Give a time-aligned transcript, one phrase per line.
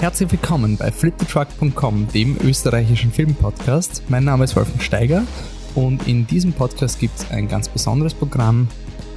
[0.00, 4.04] Herzlich willkommen bei flipthetruck.com, dem österreichischen Filmpodcast.
[4.08, 5.24] Mein Name ist Wolfgang Steiger
[5.74, 8.68] und in diesem Podcast gibt es ein ganz besonderes Programm.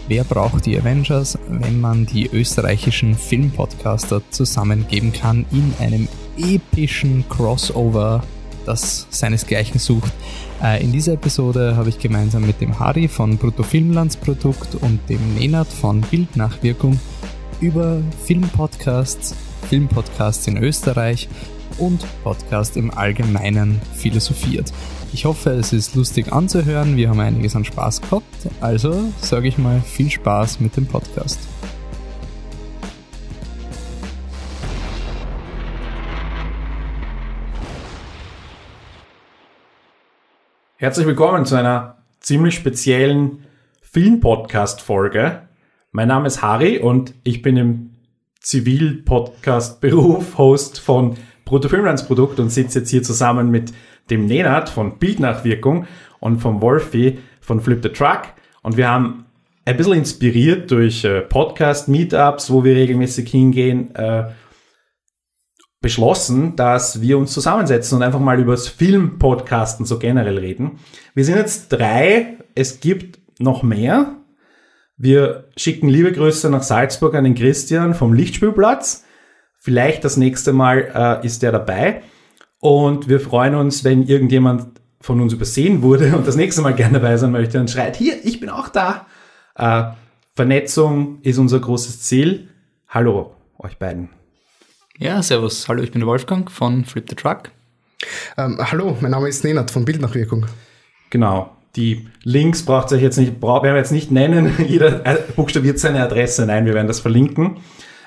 [0.08, 8.24] Wer braucht die Avengers, wenn man die österreichischen Filmpodcaster zusammengeben kann in einem epischen Crossover,
[8.66, 10.12] das seinesgleichen sucht?
[10.64, 15.68] Äh, in dieser Episode habe ich gemeinsam mit dem Harry von Bruttofilmlandsprodukt und dem Nenad
[15.68, 17.00] von Bildnachwirkung
[17.60, 19.36] über Filmpodcasts,
[19.70, 21.30] Filmpodcasts in Österreich
[21.78, 24.72] und Podcast im Allgemeinen philosophiert.
[25.14, 26.96] Ich hoffe, es ist lustig anzuhören.
[26.96, 28.50] Wir haben einiges an Spaß gehabt.
[28.62, 31.40] Also sage ich mal viel Spaß mit dem Podcast.
[40.78, 43.46] Herzlich willkommen zu einer ziemlich speziellen
[43.82, 45.44] Film-Podcast-Folge.
[45.92, 47.91] Mein Name ist Harry und ich bin im
[48.42, 53.72] Zivil-Podcast-Beruf Host von Bruttofilmlandsprodukt und sitze jetzt hier zusammen mit
[54.10, 55.86] dem Nenad von Bildnachwirkung
[56.20, 58.24] und vom Wolfi von Flip the Truck.
[58.64, 59.26] Und wir haben
[59.66, 64.32] ein bisschen inspiriert durch äh, Podcast-Meetups, wo wir regelmäßig hingehen, äh,
[65.82, 70.80] beschlossen, dass wir uns zusammensetzen und einfach mal über das Film-Podcasten so generell reden.
[71.16, 74.21] Wir sind jetzt drei, es gibt noch mehr.
[75.04, 79.04] Wir schicken liebe Grüße nach Salzburg an den Christian vom Lichtspielplatz.
[79.58, 82.04] Vielleicht das nächste Mal äh, ist der dabei.
[82.60, 87.00] Und wir freuen uns, wenn irgendjemand von uns übersehen wurde und das nächste Mal gerne
[87.00, 89.08] dabei sein möchte und schreit, hier, ich bin auch da.
[89.56, 89.86] Äh,
[90.36, 92.50] Vernetzung ist unser großes Ziel.
[92.88, 94.10] Hallo, euch beiden.
[95.00, 95.68] Ja, servus.
[95.68, 97.50] Hallo, ich bin Wolfgang von Flip the Truck.
[98.38, 100.46] Ähm, hallo, mein Name ist Nenad von Bildnachwirkung.
[101.10, 101.58] Genau.
[101.76, 104.54] Die Links braucht euch jetzt nicht, werden wir jetzt nicht nennen.
[104.68, 104.92] Jeder
[105.36, 106.46] buchstabiert seine Adresse.
[106.46, 107.58] Nein, wir werden das verlinken.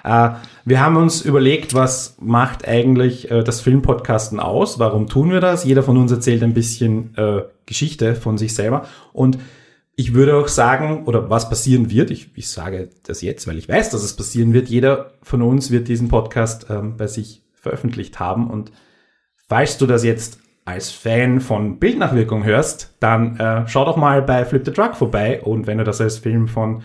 [0.04, 0.30] Äh,
[0.66, 4.78] wir haben uns überlegt, was macht eigentlich äh, das Filmpodcasten aus?
[4.78, 5.64] Warum tun wir das?
[5.64, 8.86] Jeder von uns erzählt ein bisschen äh, Geschichte von sich selber.
[9.12, 9.38] Und
[9.96, 13.68] ich würde auch sagen, oder was passieren wird, ich, ich sage das jetzt, weil ich
[13.68, 18.18] weiß, dass es passieren wird, jeder von uns wird diesen Podcast ähm, bei sich veröffentlicht
[18.20, 18.50] haben.
[18.50, 18.72] Und
[19.48, 24.44] falls du das jetzt als Fan von Bildnachwirkung hörst, dann äh, schau doch mal bei
[24.44, 25.42] Flip the Truck vorbei.
[25.42, 26.82] Und wenn du das als Film von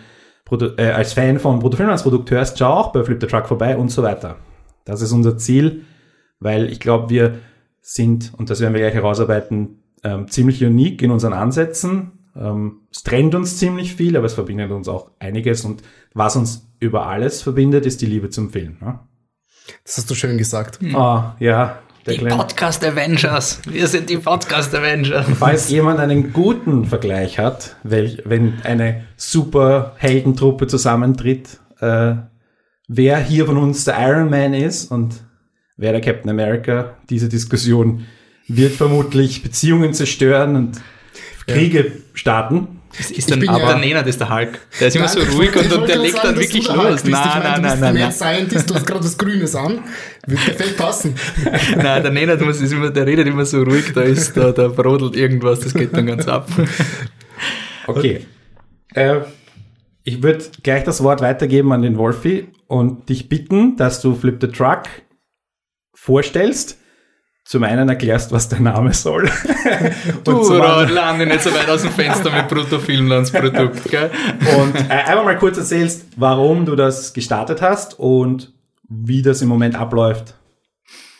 [0.51, 4.03] äh, als Fan von Bruttofilmlandsprodukt hörst, schau auch bei Flip the Truck vorbei und so
[4.03, 4.37] weiter.
[4.83, 5.83] Das ist unser Ziel,
[6.39, 7.39] weil ich glaube, wir
[7.81, 12.11] sind, und das werden wir gleich herausarbeiten, ähm, ziemlich unique in unseren Ansätzen.
[12.35, 15.65] Ähm, es trennt uns ziemlich viel, aber es verbindet uns auch einiges.
[15.65, 18.77] Und was uns über alles verbindet, ist die Liebe zum Film.
[18.81, 18.99] Ne?
[19.83, 20.81] Das hast du schön gesagt.
[20.81, 20.95] Mhm.
[20.95, 23.61] Ah, ja, die Podcast Avengers.
[23.67, 25.25] Wir sind die Podcast Avengers.
[25.37, 32.15] Falls jemand einen guten Vergleich hat, welch, wenn eine super Heldentruppe zusammentritt, äh,
[32.87, 35.15] wer hier von uns der Iron Man ist und
[35.77, 38.05] wer der Captain America, diese Diskussion
[38.47, 40.81] wird vermutlich Beziehungen zerstören und
[41.45, 41.91] Kriege ja.
[42.13, 42.78] starten.
[42.97, 44.59] Das ist dann aber ja, der Nenad ist der Hulk.
[44.79, 47.03] Der ist immer so ruhig und, und der legt sagen, dann wirklich los.
[47.03, 47.93] Nein, nein, nein, nein.
[47.93, 49.83] Mehr Scientist, du hast gerade was Grünes an.
[50.25, 51.15] Wird perfekt passen.
[51.75, 54.67] nein, der Nenad muss, ist immer, der redet immer so ruhig, da ist, da, da
[54.69, 56.49] brodelt irgendwas, das geht dann ganz ab.
[57.87, 58.25] Okay.
[58.93, 59.21] Äh,
[60.03, 64.37] ich würde gleich das Wort weitergeben an den Wolfi und dich bitten, dass du Flip
[64.41, 64.83] the Truck
[65.93, 66.78] vorstellst
[67.49, 69.27] zum einen erklärst, was der Name soll.
[70.23, 74.11] du, lande nicht so weit aus dem Fenster mit Bruttofilmlandsprodukt, gell?
[74.59, 78.53] Und äh, einfach mal kurz erzählst, warum du das gestartet hast und
[78.87, 80.35] wie das im Moment abläuft.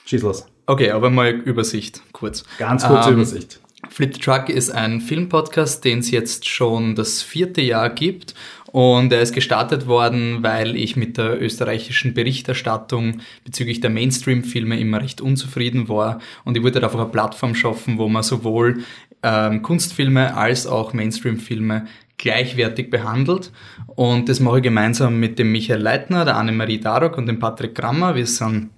[0.06, 0.46] Schieß los.
[0.68, 2.44] Okay, aber mal Übersicht, kurz.
[2.60, 3.60] Ganz kurze ähm, Übersicht.
[3.88, 8.36] Flip the Truck ist ein Filmpodcast, den es jetzt schon das vierte Jahr gibt
[8.72, 15.02] und er ist gestartet worden, weil ich mit der österreichischen Berichterstattung bezüglich der Mainstream-Filme immer
[15.02, 16.20] recht unzufrieden war.
[16.46, 18.84] Und ich wollte einfach eine Plattform schaffen, wo man sowohl
[19.24, 23.52] ähm, Kunstfilme als auch Mainstream-Filme gleichwertig behandelt.
[23.88, 27.74] Und das mache ich gemeinsam mit dem Michael Leitner, der Annemarie Darok und dem Patrick
[27.74, 28.16] Grammer.
[28.16, 28.70] Wir sind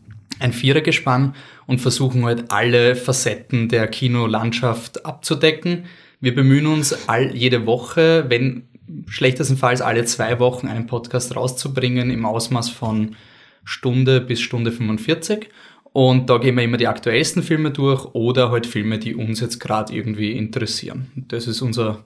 [0.42, 1.36] ein Vierergespann
[1.68, 5.86] und versuchen halt alle Facetten der Kinolandschaft abzudecken.
[6.20, 8.64] Wir bemühen uns all, jede Woche, wenn
[9.08, 13.16] schlechtestenfalls alle zwei Wochen einen Podcast rauszubringen im Ausmaß von
[13.64, 15.50] Stunde bis Stunde 45.
[15.94, 19.60] Und da gehen wir immer die aktuellsten Filme durch oder halt Filme, die uns jetzt
[19.60, 21.12] gerade irgendwie interessieren.
[21.16, 22.04] Das ist unser,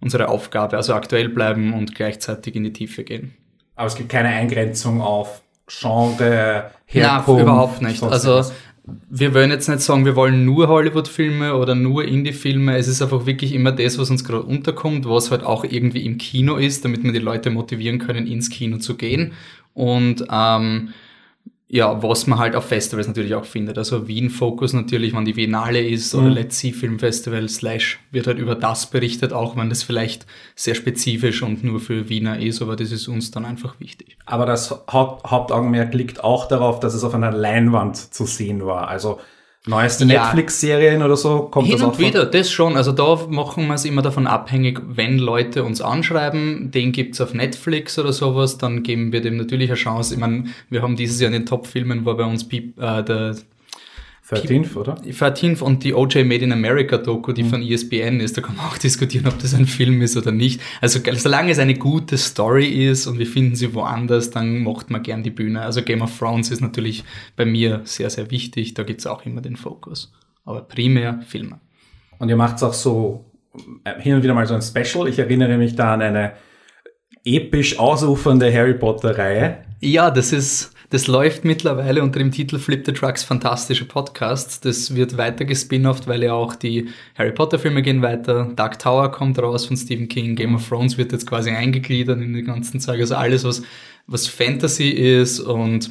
[0.00, 3.34] unsere Aufgabe, also aktuell bleiben und gleichzeitig in die Tiefe gehen.
[3.74, 7.28] Aber es gibt keine Eingrenzung auf Genre, Herkunft?
[7.28, 8.02] Nein, überhaupt nicht.
[8.02, 8.44] Also
[9.10, 12.76] wir wollen jetzt nicht sagen, wir wollen nur Hollywood-Filme oder nur Indie-Filme.
[12.76, 16.18] Es ist einfach wirklich immer das, was uns gerade unterkommt, was halt auch irgendwie im
[16.18, 19.32] Kino ist, damit wir die Leute motivieren können, ins Kino zu gehen.
[19.74, 20.90] Und ähm,
[21.68, 23.76] ja, was man halt auf Festivals natürlich auch findet.
[23.76, 26.34] Also Wien Focus natürlich, wenn die Biennale ist oder Mhm.
[26.34, 30.76] Let's See Film Festival slash wird halt über das berichtet, auch wenn das vielleicht sehr
[30.76, 34.16] spezifisch und nur für Wiener ist, aber das ist uns dann einfach wichtig.
[34.26, 38.86] Aber das Haupt Hauptaugenmerk liegt auch darauf, dass es auf einer Leinwand zu sehen war.
[38.86, 39.18] Also
[39.66, 40.24] neueste Ja.
[40.24, 42.76] Netflix-Serien oder so kommt Hin das auch und wieder, das schon.
[42.76, 47.34] Also da machen wir es immer davon abhängig, wenn Leute uns anschreiben, den gibt's auf
[47.34, 50.14] Netflix oder sowas, dann geben wir dem natürlich eine Chance.
[50.14, 53.36] Ich meine, wir haben dieses Jahr in den Top-Filmen war bei uns Peep, äh, der
[54.28, 54.94] 13th, oder?
[54.94, 58.56] 13 und die OJ Made in America Doku, die von E ESPN ist, da kann
[58.56, 60.60] man auch diskutieren, ob das ein Film ist oder nicht.
[60.80, 65.02] Also solange es eine gute Story ist und wir finden sie woanders, dann macht man
[65.02, 65.62] gern die Bühne.
[65.62, 67.04] Also Game of Thrones ist natürlich
[67.36, 70.12] bei mir sehr, sehr wichtig, da gibt's auch immer den Fokus.
[70.44, 71.60] Aber primär Filme.
[72.18, 73.26] Und ihr macht auch so
[73.84, 75.08] äh, hin und wieder mal so ein Special.
[75.08, 76.32] Ich erinnere mich da an eine
[77.24, 79.58] episch ausufernde Harry Potter-Reihe.
[79.80, 84.60] Ja, das ist, das läuft mittlerweile unter dem Titel Flip the Trucks Fantastische Podcasts.
[84.60, 88.52] Das wird weiter gespin-offt, weil ja auch die Harry Potter Filme gehen weiter.
[88.54, 90.36] Dark Tower kommt raus von Stephen King.
[90.36, 93.00] Game of Thrones wird jetzt quasi eingegliedert in den ganzen Zeug.
[93.00, 93.62] Also alles, was,
[94.06, 95.90] was Fantasy ist und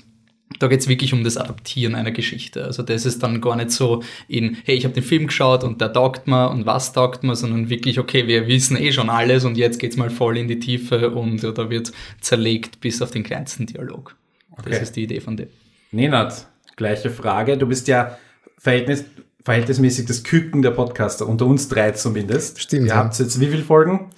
[0.59, 2.63] da geht's wirklich um das Adaptieren einer Geschichte.
[2.63, 5.81] Also das ist dann gar nicht so in, hey, ich habe den Film geschaut und
[5.81, 9.44] der taugt mir und was taugt mir, sondern wirklich, okay, wir wissen eh schon alles
[9.44, 11.91] und jetzt geht's mal voll in die Tiefe und ja, da wird
[12.21, 14.15] zerlegt bis auf den kleinsten Dialog.
[14.57, 14.72] Okay.
[14.72, 15.48] Das ist die Idee von dem.
[15.92, 17.57] Nenad, gleiche Frage.
[17.57, 18.18] Du bist ja
[18.57, 19.06] Verhältnis,
[19.44, 22.62] verhältnismäßig das Küken der Podcaster, unter uns drei zumindest.
[22.62, 22.96] Stimmt, Ihr ja.
[22.96, 24.10] habt jetzt wie viele Folgen?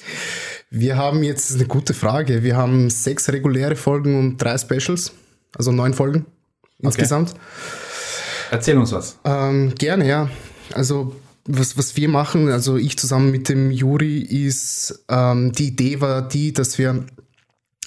[0.69, 2.43] Wir haben jetzt das ist eine gute Frage.
[2.43, 5.13] Wir haben sechs reguläre Folgen und drei Specials,
[5.55, 6.25] also neun Folgen
[6.79, 7.33] insgesamt.
[8.51, 9.19] Erzähl uns was.
[9.23, 10.29] Ähm, gerne, ja.
[10.73, 16.01] Also was, was wir machen, also ich zusammen mit dem Juri, ist, ähm, die Idee
[16.01, 17.05] war die, dass wir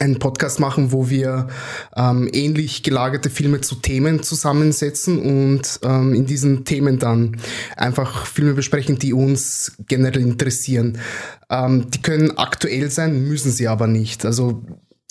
[0.00, 1.48] einen Podcast machen, wo wir
[1.94, 7.36] ähm, ähnlich gelagerte Filme zu Themen zusammensetzen und ähm, in diesen Themen dann
[7.76, 10.98] einfach Filme besprechen, die uns generell interessieren.
[11.50, 14.24] Ähm, die können aktuell sein, müssen sie aber nicht.
[14.24, 14.62] Also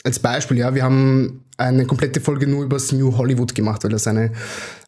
[0.04, 3.92] als Beispiel, ja, wir haben eine komplette Folge nur über das New Hollywood gemacht, weil
[3.92, 4.32] das eine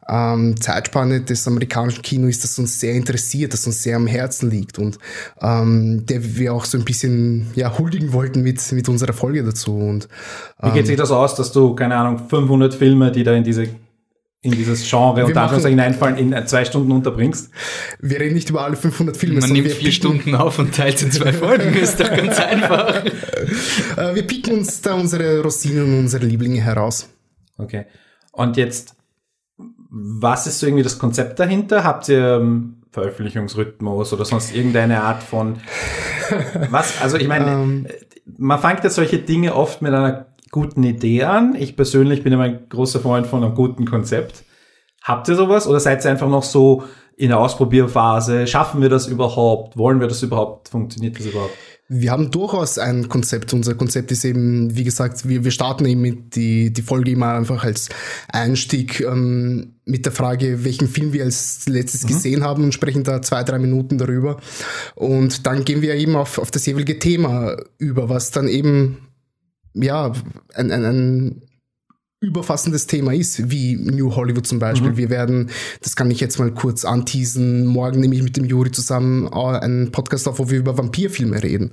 [0.07, 4.49] ähm, Zeitspanne des amerikanischen Kino ist, das uns sehr interessiert, das uns sehr am Herzen
[4.49, 4.97] liegt und
[5.41, 9.75] ähm, der wir auch so ein bisschen ja, huldigen wollten mit, mit unserer Folge dazu.
[9.75, 10.07] Und
[10.61, 13.43] Wie ähm, geht sich das aus, dass du, keine Ahnung, 500 Filme, die da in
[13.43, 13.67] diese
[14.43, 17.51] in dieses Genre und machen- Anführungszeichen einfallen, in zwei Stunden unterbringst?
[17.99, 20.75] wir reden nicht über alle 500 Filme, Man sondern nimmt wir vier Stunden auf und
[20.75, 23.05] teilt in zwei Folgen, ist doch ganz einfach.
[23.97, 27.07] äh, wir picken uns da unsere Rosinen und unsere Lieblinge heraus.
[27.59, 27.85] Okay.
[28.31, 28.95] Und jetzt,
[29.91, 31.83] was ist so irgendwie das Konzept dahinter?
[31.83, 35.57] Habt ihr ähm, Veröffentlichungsrhythmus oder sonst irgendeine Art von
[36.69, 37.01] was?
[37.01, 37.85] Also ich meine,
[38.37, 41.55] man fängt ja solche Dinge oft mit einer guten Idee an.
[41.55, 44.45] Ich persönlich bin immer ein großer Freund von einem guten Konzept.
[45.03, 46.83] Habt ihr sowas oder seid ihr einfach noch so
[47.17, 48.47] in der Ausprobierphase?
[48.47, 49.77] Schaffen wir das überhaupt?
[49.77, 50.69] Wollen wir das überhaupt?
[50.69, 51.53] Funktioniert das überhaupt?
[51.93, 53.51] Wir haben durchaus ein Konzept.
[53.51, 57.33] Unser Konzept ist eben, wie gesagt, wir, wir starten eben mit die, die Folge immer
[57.33, 57.89] einfach als
[58.29, 63.21] Einstieg ähm, mit der Frage, welchen Film wir als letztes gesehen haben und sprechen da
[63.21, 64.39] zwei, drei Minuten darüber.
[64.95, 69.09] Und dann gehen wir eben auf, auf das jeweilige Thema über, was dann eben
[69.73, 70.13] ja
[70.53, 71.41] ein, ein, ein
[72.21, 74.95] überfassendes Thema ist, wie New Hollywood zum Beispiel.
[74.95, 75.49] Wir werden,
[75.81, 79.57] das kann ich jetzt mal kurz anteasen, morgen nehme ich mit dem Juri zusammen äh,
[79.57, 81.71] einen Podcast auf, wo wir über Vampirfilme reden.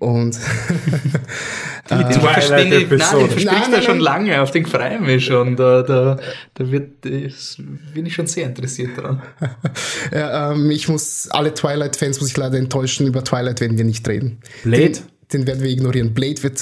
[0.00, 0.36] Und
[1.90, 3.44] Den Twilight verstehen die, nein, den Episode.
[3.44, 4.04] Nein, du nein, schon nein.
[4.04, 5.54] lange, auf den freue ich mich schon.
[5.54, 6.18] Da, da,
[6.54, 7.58] da wird, das
[7.94, 9.22] bin ich schon sehr interessiert dran.
[10.12, 14.08] ja, ähm, ich muss alle Twilight-Fans muss ich leider enttäuschen, über Twilight werden wir nicht
[14.08, 14.38] reden.
[14.64, 14.90] Blade?
[14.90, 16.12] Den, den werden wir ignorieren.
[16.12, 16.58] Blade wird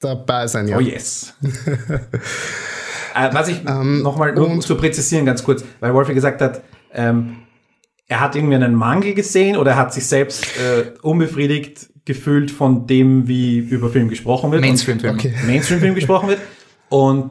[0.00, 0.76] dabei sein, ja.
[0.76, 1.34] Oh yes.
[3.14, 7.36] äh, was ich nochmal, um und- zu präzisieren ganz kurz, weil Wolfi gesagt hat, ähm,
[8.08, 12.86] er hat irgendwie einen Mangel gesehen oder er hat sich selbst äh, unbefriedigt gefühlt von
[12.88, 14.62] dem, wie über Film gesprochen wird.
[14.62, 15.14] Mainstream-Film.
[15.14, 15.32] Okay.
[15.46, 16.40] Mainstream-Film gesprochen wird.
[16.88, 17.30] Und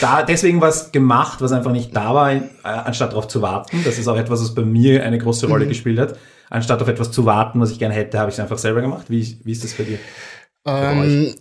[0.00, 3.80] da, deswegen was gemacht, was einfach nicht da war, äh, anstatt darauf zu warten.
[3.84, 6.18] Das ist auch etwas, was bei mir eine große Rolle gespielt hat.
[6.50, 9.06] Anstatt auf etwas zu warten, was ich gerne hätte, habe ich es einfach selber gemacht.
[9.08, 9.98] Wie, wie ist das für dich?
[10.66, 11.34] Ähm,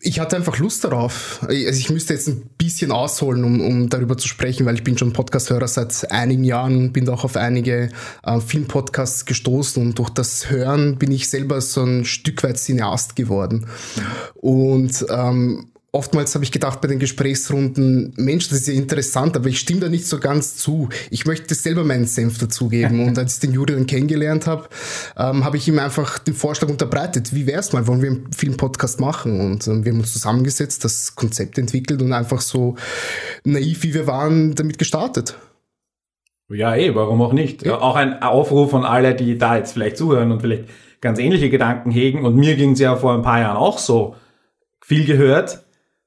[0.00, 1.40] ich hatte einfach Lust darauf.
[1.42, 4.98] Also ich müsste jetzt ein bisschen ausholen, um, um darüber zu sprechen, weil ich bin
[4.98, 7.90] schon Podcast-Hörer seit einigen Jahren, bin auch auf einige
[8.22, 13.16] äh, Filmpodcasts gestoßen und durch das Hören bin ich selber so ein Stück weit Cineast
[13.16, 13.66] geworden.
[14.34, 19.48] Und ähm, oftmals habe ich gedacht bei den Gesprächsrunden, Mensch, das ist ja interessant, aber
[19.48, 20.88] ich stimme da nicht so ganz zu.
[21.10, 23.00] Ich möchte selber meinen Senf dazugeben.
[23.06, 24.68] Und als ich den Juri dann kennengelernt habe,
[25.16, 27.34] ähm, habe ich ihm einfach den Vorschlag unterbreitet.
[27.34, 27.86] Wie wär's mal?
[27.86, 29.40] Wollen wir einen Filmpodcast machen?
[29.40, 32.74] Und ähm, wir haben uns zusammengesetzt, das Konzept entwickelt und einfach so
[33.44, 35.36] naiv, wie wir waren, damit gestartet.
[36.50, 37.64] Ja, eh, warum auch nicht?
[37.64, 37.80] Ja.
[37.80, 40.64] Auch ein Aufruf an alle, die da jetzt vielleicht zuhören und vielleicht
[41.00, 42.24] ganz ähnliche Gedanken hegen.
[42.24, 44.16] Und mir ging es ja vor ein paar Jahren auch so.
[44.80, 45.63] Viel gehört,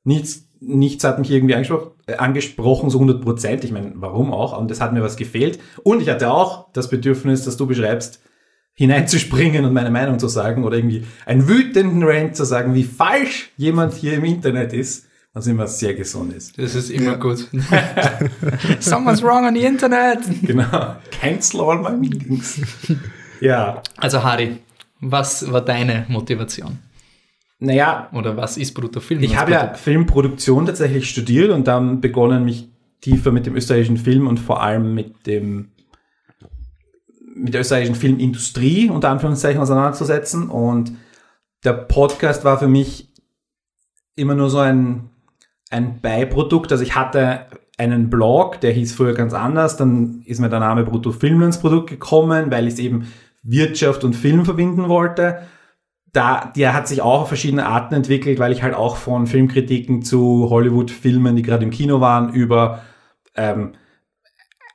[0.07, 3.63] nichts, nichts hat mich irgendwie angesprochen, äh, angesprochen so 100 Prozent.
[3.63, 4.57] Ich meine, warum auch?
[4.57, 5.59] Und es hat mir was gefehlt.
[5.83, 8.21] Und ich hatte auch das Bedürfnis, dass du beschreibst,
[8.73, 13.49] hineinzuspringen und meine Meinung zu sagen oder irgendwie einen wütenden Rant zu sagen, wie falsch
[13.57, 16.59] jemand hier im Internet ist, was immer sehr gesund ist.
[16.59, 17.15] Das ist immer ja.
[17.15, 17.47] gut.
[18.79, 20.19] Someone's wrong on the Internet.
[20.43, 20.95] Genau.
[21.09, 22.61] Cancel all my meetings.
[23.41, 23.81] ja.
[23.97, 24.59] Also Harry,
[24.99, 26.77] was war deine Motivation?
[27.59, 28.09] Naja.
[28.13, 29.23] Oder was ist Bruttofilm?
[29.23, 32.69] Ich habe ja Filmproduktion tatsächlich studiert und dann begonnen, mich
[33.01, 35.69] tiefer mit dem österreichischen Film und vor allem mit dem
[37.35, 40.49] mit der österreichischen Filmindustrie unter Anführungszeichen auseinanderzusetzen.
[40.49, 40.93] Und
[41.63, 43.09] der Podcast war für mich
[44.15, 45.11] immer nur so ein,
[45.69, 46.71] ein Beiprodukt.
[46.71, 47.45] Also ich hatte
[47.77, 49.77] einen Blog, der hieß früher ganz anders.
[49.77, 53.07] Dann ist mir der Name Brutto Film ins Produkt gekommen, weil ich es eben
[53.43, 55.43] Wirtschaft und Film verbinden wollte
[56.13, 60.01] da, der hat sich auch auf verschiedene Arten entwickelt, weil ich halt auch von Filmkritiken
[60.01, 62.81] zu Hollywood-Filmen, die gerade im Kino waren, über
[63.35, 63.73] ähm,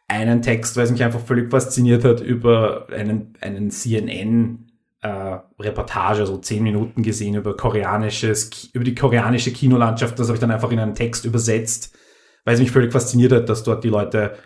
[0.09, 4.71] einen Text, weil es mich einfach völlig fasziniert hat, über einen, einen CNN
[5.01, 10.19] äh, Reportage, so zehn Minuten gesehen über koreanisches, über die koreanische Kinolandschaft.
[10.19, 11.97] Das habe ich dann einfach in einen Text übersetzt,
[12.45, 14.37] weil es mich völlig fasziniert hat, dass dort die Leute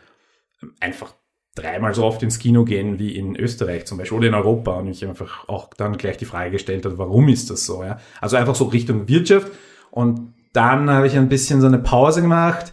[0.81, 1.15] einfach
[1.57, 4.87] dreimal so oft ins Kino gehen wie in Österreich zum Beispiel oder in Europa und
[4.87, 7.83] ich einfach auch dann gleich die Frage gestellt habe, warum ist das so?
[7.83, 7.99] Ja?
[8.21, 9.51] Also einfach so Richtung Wirtschaft
[9.91, 12.73] und dann habe ich ein bisschen so eine Pause gemacht,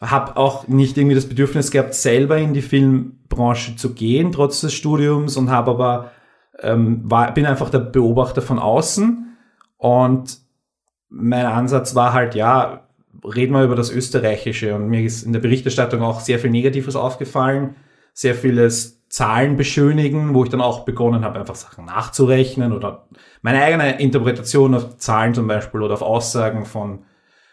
[0.00, 4.72] habe auch nicht irgendwie das Bedürfnis gehabt, selber in die Filmbranche zu gehen, trotz des
[4.72, 6.10] Studiums und habe aber
[6.60, 9.36] ähm, war, bin einfach der Beobachter von außen
[9.76, 10.38] und
[11.10, 12.88] mein Ansatz war halt, ja,
[13.22, 16.96] reden wir über das Österreichische und mir ist in der Berichterstattung auch sehr viel Negatives
[16.96, 17.76] aufgefallen
[18.14, 23.06] sehr vieles Zahlen beschönigen, wo ich dann auch begonnen habe, einfach Sachen nachzurechnen oder
[23.42, 27.04] meine eigene Interpretation auf Zahlen zum Beispiel oder auf Aussagen von,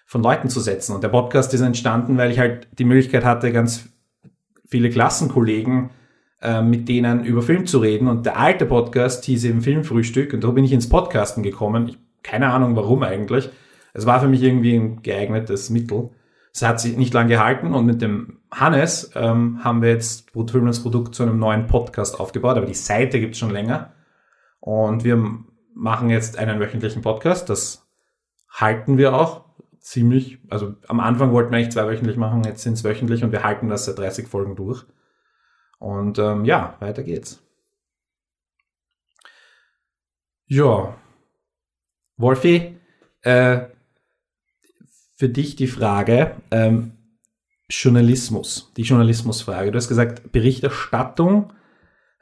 [0.06, 0.96] von Leuten zu setzen.
[0.96, 3.90] Und der Podcast ist entstanden, weil ich halt die Möglichkeit hatte, ganz
[4.66, 5.90] viele Klassenkollegen
[6.42, 8.08] äh, mit denen über Film zu reden.
[8.08, 11.90] Und der alte Podcast hieß eben Filmfrühstück und da bin ich ins Podcasten gekommen.
[11.90, 13.50] Ich, keine Ahnung warum eigentlich.
[13.94, 16.10] Es war für mich irgendwie ein geeignetes Mittel.
[16.54, 20.84] Es hat sich nicht lange gehalten und mit dem Hannes ähm, haben wir jetzt Brutfilmens
[20.84, 23.94] Produkt zu einem neuen Podcast aufgebaut, aber die Seite gibt's schon länger.
[24.60, 25.18] Und wir
[25.74, 27.50] machen jetzt einen wöchentlichen Podcast.
[27.50, 27.88] Das
[28.50, 29.46] halten wir auch
[29.80, 30.40] ziemlich.
[30.50, 33.70] Also am Anfang wollten wir eigentlich zwei wöchentlich machen, jetzt sind's wöchentlich und wir halten
[33.70, 34.86] das seit 30 Folgen durch.
[35.80, 37.42] Und ähm, ja, weiter geht's.
[40.46, 40.96] Ja.
[42.18, 42.78] Wolfi,
[43.22, 43.62] äh,
[45.22, 46.94] für dich die Frage, ähm,
[47.70, 49.70] Journalismus, die Journalismusfrage.
[49.70, 51.54] Du hast gesagt, Berichterstattung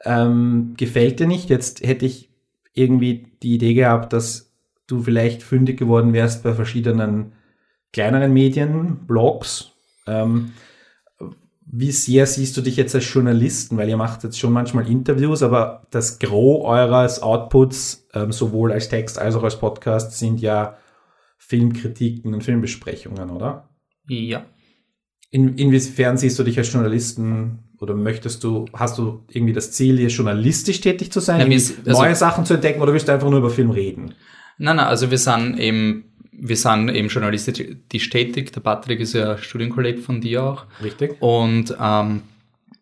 [0.04, 1.50] ähm, gefällt dir nicht.
[1.50, 2.30] Jetzt hätte ich
[2.74, 4.52] irgendwie die Idee gehabt, dass
[4.86, 7.32] du vielleicht fündig geworden wärst bei verschiedenen
[7.94, 9.72] kleineren Medien, Blogs.
[10.06, 10.52] Ähm,
[11.66, 13.78] wie sehr siehst du dich jetzt als Journalisten?
[13.78, 18.90] Weil ihr macht jetzt schon manchmal Interviews, aber das Gros eures Outputs, ähm, sowohl als
[18.90, 20.76] Text als auch als Podcast, sind ja
[21.40, 23.70] Filmkritiken und Filmbesprechungen, oder?
[24.08, 24.46] Ja.
[25.32, 29.98] In, inwiefern siehst du dich als Journalisten oder möchtest du, hast du irgendwie das Ziel,
[29.98, 33.30] hier journalistisch tätig zu sein, ja, also, neue Sachen zu entdecken oder willst du einfach
[33.30, 34.14] nur über Film reden?
[34.58, 38.52] Nein, nein, also wir sind eben, wir sind eben journalistisch tätig.
[38.52, 40.66] Der Patrick ist ja Studienkolleg von dir auch.
[40.84, 41.22] Richtig.
[41.22, 42.22] Und ähm,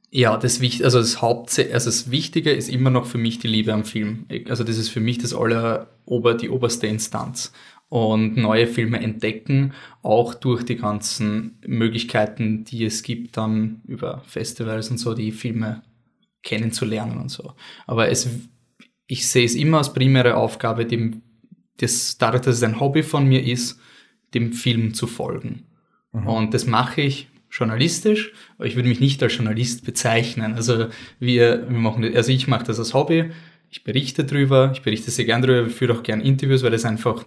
[0.09, 3.47] ja, das Wichtige, also das Haupt, also das Wichtige ist immer noch für mich die
[3.47, 4.25] Liebe am Film.
[4.49, 7.51] Also das ist für mich das aller, ober, die oberste Instanz
[7.89, 14.91] und neue Filme entdecken, auch durch die ganzen Möglichkeiten, die es gibt, dann über Festivals
[14.91, 15.84] und so, die Filme
[16.44, 17.53] kennenzulernen und so.
[17.86, 18.29] Aber es,
[19.08, 21.22] ich sehe es immer als primäre Aufgabe, dem,
[21.77, 23.79] das, dadurch, dass es ein Hobby von mir ist,
[24.34, 25.63] dem Film zu folgen.
[26.12, 26.27] Mhm.
[26.27, 30.56] Und das mache ich journalistisch, aber ich würde mich nicht als Journalist bezeichnen.
[30.56, 30.88] Also
[31.20, 33.32] wir, wir machen, also ich mache das als Hobby,
[33.70, 36.86] ich berichte drüber, ich berichte sehr gern drüber, ich führe auch gern Interviews, weil das
[36.86, 37.25] einfach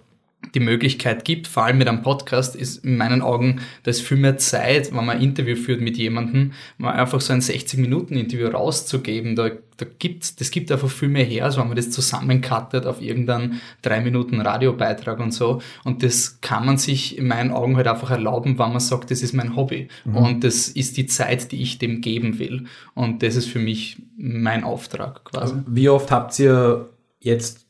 [0.55, 4.17] die Möglichkeit gibt, vor allem mit einem Podcast, ist in meinen Augen, da ist viel
[4.17, 9.37] mehr Zeit, wenn man ein Interview führt mit jemandem, mal einfach so ein 60-Minuten-Interview rauszugeben.
[9.37, 13.01] Da, da gibt, das gibt einfach viel mehr her, als wenn man das zusammencuttet auf
[13.01, 15.61] irgendeinen 3-Minuten-Radiobeitrag und so.
[15.85, 19.23] Und das kann man sich in meinen Augen halt einfach erlauben, wenn man sagt, das
[19.23, 19.89] ist mein Hobby.
[20.05, 20.17] Mhm.
[20.17, 22.65] Und das ist die Zeit, die ich dem geben will.
[22.95, 25.55] Und das ist für mich mein Auftrag quasi.
[25.55, 26.89] Also wie oft habt ihr
[27.21, 27.67] jetzt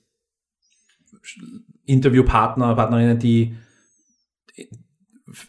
[1.90, 3.54] Interviewpartner, Partnerinnen, die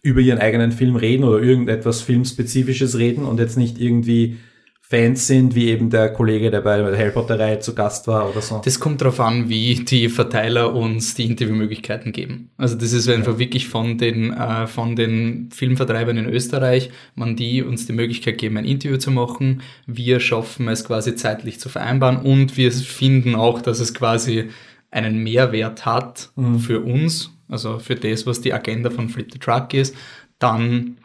[0.02, 4.38] über ihren eigenen Film reden oder irgendetwas Filmspezifisches reden und jetzt nicht irgendwie
[4.92, 8.62] Fans sind, wie eben der Kollege, der bei der Harry zu Gast war oder so.
[8.66, 12.52] Das kommt darauf an, wie die Verteiler uns die Interviewmöglichkeiten geben.
[12.58, 13.40] Also das ist einfach ja.
[13.40, 18.58] wirklich von den, äh, von den Filmvertreibern in Österreich, man die uns die Möglichkeit geben,
[18.58, 19.62] ein Interview zu machen.
[19.88, 24.50] Wir schaffen es quasi zeitlich zu vereinbaren und wir finden auch, dass es quasi
[24.92, 26.60] einen Mehrwert hat mhm.
[26.60, 29.96] für uns, also für das, was die Agenda von Flip the Truck ist,
[30.40, 30.98] dann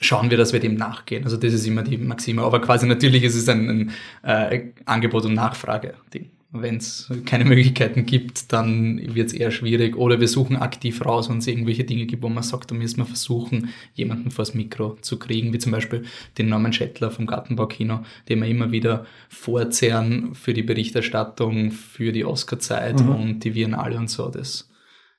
[0.00, 1.24] schauen wir, dass wir dem nachgehen.
[1.24, 2.42] Also das ist immer die Maxime.
[2.42, 8.04] Aber quasi natürlich ist es ein, ein äh, Angebot- und Nachfrage-Ding wenn es keine Möglichkeiten
[8.04, 9.96] gibt, dann wird es eher schwierig.
[9.96, 12.98] Oder wir suchen aktiv raus, wenn es irgendwelche Dinge gibt, wo man sagt, da müssen
[12.98, 16.04] wir versuchen, jemanden vors Mikro zu kriegen, wie zum Beispiel
[16.36, 22.26] den Norman Schettler vom Gartenbaukino, den wir immer wieder vorzehren für die Berichterstattung, für die
[22.26, 23.08] Oscar-Zeit mhm.
[23.08, 24.28] und die Biennale und so.
[24.28, 24.68] Das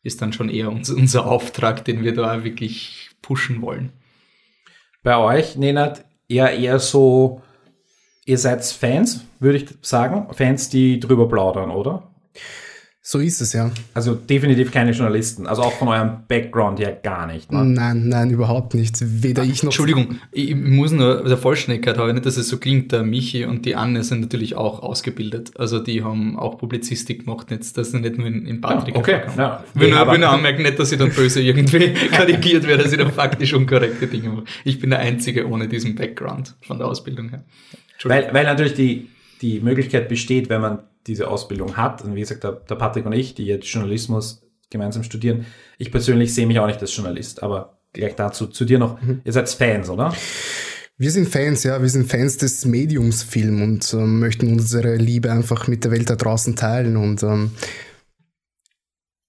[0.03, 3.91] ist dann schon eher uns, unser Auftrag, den wir da wirklich pushen wollen.
[5.01, 7.41] Bei euch, Nenad, eher eher so
[8.25, 10.27] ihr seid Fans, würde ich sagen.
[10.33, 12.03] Fans, die drüber plaudern, oder?
[13.05, 13.69] So ist es, ja.
[13.93, 15.45] Also definitiv keine Journalisten.
[15.45, 17.51] Also auch von eurem Background her gar nicht.
[17.51, 17.65] Ne?
[17.65, 18.95] Nein, nein, überhaupt nicht.
[19.01, 19.71] Weder ich noch.
[19.71, 22.93] Entschuldigung, ich muss nur der Vollständigkeit haben, nicht, dass es so klingt.
[22.93, 25.51] Der Michi und die Anne sind natürlich auch ausgebildet.
[25.57, 29.01] Also die haben auch Publizistik gemacht, jetzt, dass sie nicht nur in, in Patrick ja,
[29.01, 29.63] Okay, ja.
[29.73, 32.99] Will nur, will nur anmerken, nicht, dass ich dann böse irgendwie karikiert werde, dass ich
[32.99, 34.45] dann faktisch unkorrekte Dinge mache.
[34.63, 37.43] Ich bin der Einzige ohne diesen Background von der Ausbildung her.
[38.03, 39.09] Weil, weil natürlich die,
[39.41, 43.13] die Möglichkeit besteht, wenn man diese Ausbildung hat, und wie gesagt, der, der Patrick und
[43.13, 45.45] ich, die jetzt Journalismus gemeinsam studieren,
[45.77, 49.21] ich persönlich sehe mich auch nicht als Journalist, aber gleich dazu zu dir noch, mhm.
[49.23, 50.13] ihr seid Fans, oder?
[50.97, 55.31] Wir sind Fans, ja, wir sind Fans des Mediums Film und ähm, möchten unsere Liebe
[55.31, 57.51] einfach mit der Welt da draußen teilen und ähm,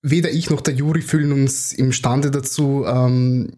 [0.02, 3.54] weder ich noch der Juri fühlen uns imstande dazu, ähm,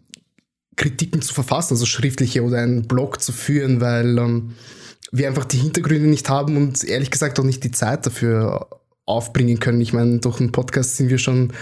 [0.77, 4.53] Kritiken zu verfassen, also schriftliche oder einen Blog zu führen, weil ähm,
[5.11, 8.67] wir einfach die Hintergründe nicht haben und ehrlich gesagt auch nicht die Zeit dafür
[9.05, 9.81] aufbringen können.
[9.81, 11.53] Ich meine, durch einen Podcast sind wir schon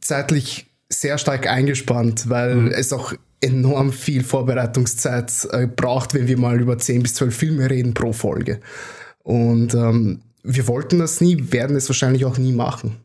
[0.00, 2.70] zeitlich sehr stark eingespannt, weil mhm.
[2.70, 7.70] es auch enorm viel Vorbereitungszeit äh, braucht, wenn wir mal über 10 bis 12 Filme
[7.70, 8.60] reden pro Folge.
[9.22, 12.96] Und ähm, wir wollten das nie, werden es wahrscheinlich auch nie machen.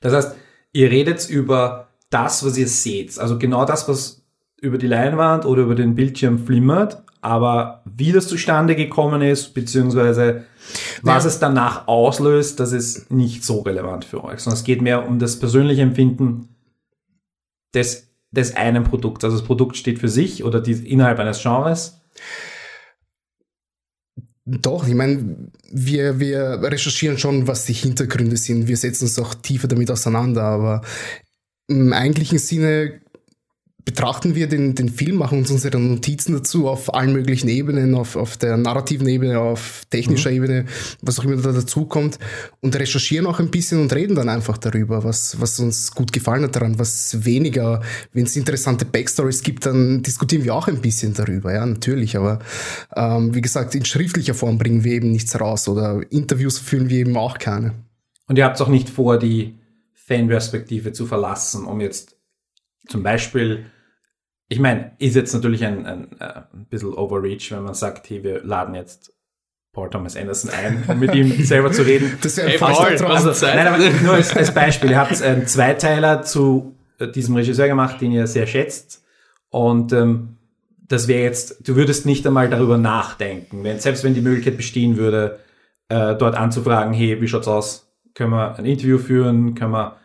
[0.00, 0.36] Das heißt,
[0.72, 3.18] ihr redet über das, was ihr seht.
[3.18, 4.22] Also genau das, was
[4.60, 10.44] über die Leinwand oder über den Bildschirm flimmert, aber wie das zustande gekommen ist, beziehungsweise
[11.02, 11.30] was ja.
[11.30, 15.18] es danach auslöst, das ist nicht so relevant für euch, sondern es geht mehr um
[15.18, 16.48] das persönliche Empfinden
[17.74, 19.24] des, des einen Produkts.
[19.24, 22.00] Also das Produkt steht für sich oder die, innerhalb eines Genres.
[24.44, 28.68] Doch, ich meine, wir, wir recherchieren schon, was die Hintergründe sind.
[28.68, 30.82] Wir setzen uns auch tiefer damit auseinander, aber
[31.68, 33.00] im eigentlichen Sinne
[33.84, 38.16] betrachten wir den, den Film, machen uns unsere Notizen dazu auf allen möglichen Ebenen, auf,
[38.16, 40.36] auf der narrativen Ebene, auf technischer mhm.
[40.36, 40.64] Ebene,
[41.02, 42.18] was auch immer da dazukommt
[42.60, 46.44] und recherchieren auch ein bisschen und reden dann einfach darüber, was, was uns gut gefallen
[46.44, 47.82] hat daran, was weniger.
[48.12, 52.38] Wenn es interessante Backstories gibt, dann diskutieren wir auch ein bisschen darüber, ja, natürlich, aber
[52.96, 56.98] ähm, wie gesagt, in schriftlicher Form bringen wir eben nichts raus oder Interviews führen wir
[56.98, 57.74] eben auch keine.
[58.26, 59.54] Und ihr habt auch nicht vor, die
[59.92, 62.16] Fanperspektive zu verlassen, um jetzt
[62.88, 63.66] zum Beispiel
[64.54, 68.22] ich meine, ist jetzt natürlich ein, ein, äh, ein bisschen Overreach, wenn man sagt, hey,
[68.22, 69.12] wir laden jetzt
[69.72, 72.16] Paul Thomas Anderson ein, um mit ihm selber zu reden.
[72.22, 74.90] Das wäre ein falscher also, Nein, aber nur als, als Beispiel.
[74.90, 79.04] Ihr habt einen Zweiteiler zu äh, diesem Regisseur gemacht, den ihr sehr schätzt.
[79.50, 80.36] Und ähm,
[80.86, 84.96] das wäre jetzt, du würdest nicht einmal darüber nachdenken, wenn, selbst wenn die Möglichkeit bestehen
[84.96, 85.40] würde,
[85.88, 87.92] äh, dort anzufragen, hey, wie schaut's aus?
[88.14, 89.56] Können wir ein Interview führen?
[89.56, 89.96] Können wir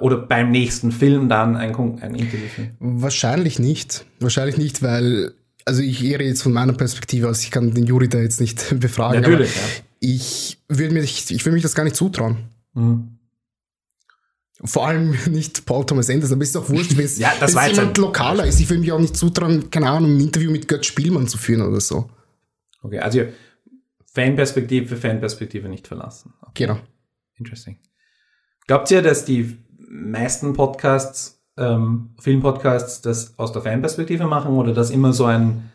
[0.00, 2.76] oder beim nächsten Film dann ein, ein Interview führen?
[2.80, 4.04] Wahrscheinlich nicht.
[4.20, 5.32] Wahrscheinlich nicht, weil,
[5.64, 8.80] also ich ehre jetzt von meiner Perspektive aus, ich kann den Juri da jetzt nicht
[8.80, 9.20] befragen.
[9.20, 9.62] Natürlich, ja.
[10.00, 12.38] Ich würde mir nicht, ich mich das gar nicht zutrauen.
[12.74, 13.18] Mhm.
[14.64, 17.32] Vor allem nicht Paul Thomas Anderson, aber es ist auch wurscht, wenn es ja,
[17.68, 18.60] jemand lokaler ist.
[18.60, 21.62] Ich will mich auch nicht zutrauen, keine Ahnung, ein Interview mit Götz Spielmann zu führen
[21.62, 22.10] oder so.
[22.82, 23.22] Okay, also
[24.12, 26.32] Fanperspektive, Fanperspektive nicht verlassen.
[26.42, 26.66] Okay.
[26.66, 26.80] Genau.
[27.38, 27.78] Interesting.
[28.66, 34.90] Glaubt ihr, dass die meisten Podcasts, ähm, Filmpodcasts, das aus der Fanperspektive machen oder dass
[34.90, 35.70] immer so ein,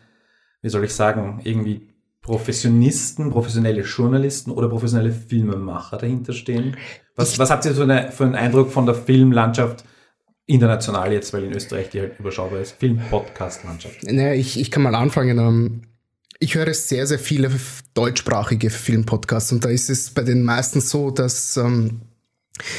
[0.60, 1.88] wie soll ich sagen, irgendwie
[2.22, 6.76] Professionisten, professionelle Journalisten oder professionelle Filmemacher dahinter stehen?
[7.16, 9.84] Was, was habt ihr so eine, für einen Eindruck von der Filmlandschaft
[10.46, 14.04] international jetzt, weil in Österreich die halt überschaubar ist, Film-Podcast-Landschaft?
[14.04, 15.38] Naja, ich, ich kann mal anfangen.
[15.38, 15.82] Ähm,
[16.38, 17.50] ich höre sehr, sehr viele
[17.94, 22.02] deutschsprachige Filmpodcasts und da ist es bei den meisten so, dass ähm,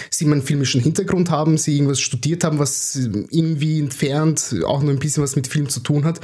[0.10, 5.00] sie einen filmischen Hintergrund haben, sie irgendwas studiert haben, was irgendwie entfernt auch nur ein
[5.00, 6.20] bisschen was mit Film zu tun hat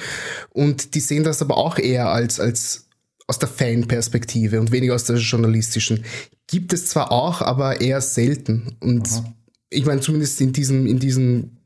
[0.50, 2.90] und die sehen das aber auch eher als, als
[3.30, 6.04] aus der Fan-Perspektive und weniger aus der journalistischen.
[6.48, 8.76] Gibt es zwar auch, aber eher selten.
[8.80, 9.36] Und Aha.
[9.70, 11.58] ich meine, zumindest in diesem, in diesem,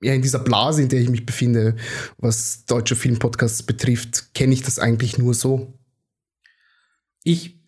[0.00, 1.76] ja, in dieser Blase, in der ich mich befinde,
[2.16, 5.78] was deutsche Filmpodcasts betrifft, kenne ich das eigentlich nur so.
[7.22, 7.59] Ich,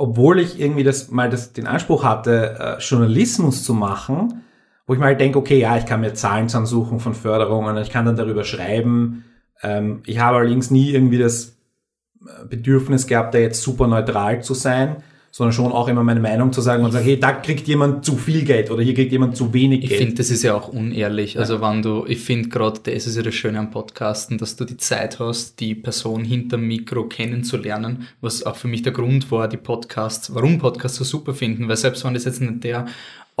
[0.00, 4.42] obwohl ich irgendwie das mal das, den Anspruch hatte, äh, Journalismus zu machen,
[4.86, 8.06] wo ich mal denke, okay, ja, ich kann mir Zahlen zusammensuchen von Förderungen, ich kann
[8.06, 9.24] dann darüber schreiben.
[9.62, 11.58] Ähm, ich habe allerdings nie irgendwie das
[12.48, 14.96] Bedürfnis gehabt, da jetzt super neutral zu sein,
[15.30, 18.16] sondern schon auch immer meine Meinung zu sagen und sagen, hey, da kriegt jemand zu
[18.16, 19.92] viel Geld oder hier kriegt jemand zu wenig Geld.
[19.92, 21.38] Ich finde, das ist ja auch unehrlich.
[21.38, 21.62] Also ja.
[21.62, 24.76] wenn du, ich finde gerade, das ist ja das Schöne am Podcasten, dass du die
[24.76, 29.56] Zeit hast, die Person hinterm Mikro kennenzulernen, was auch für mich der Grund war, die
[29.56, 32.86] Podcasts, warum Podcasts so super finden, weil selbst wenn das jetzt nicht der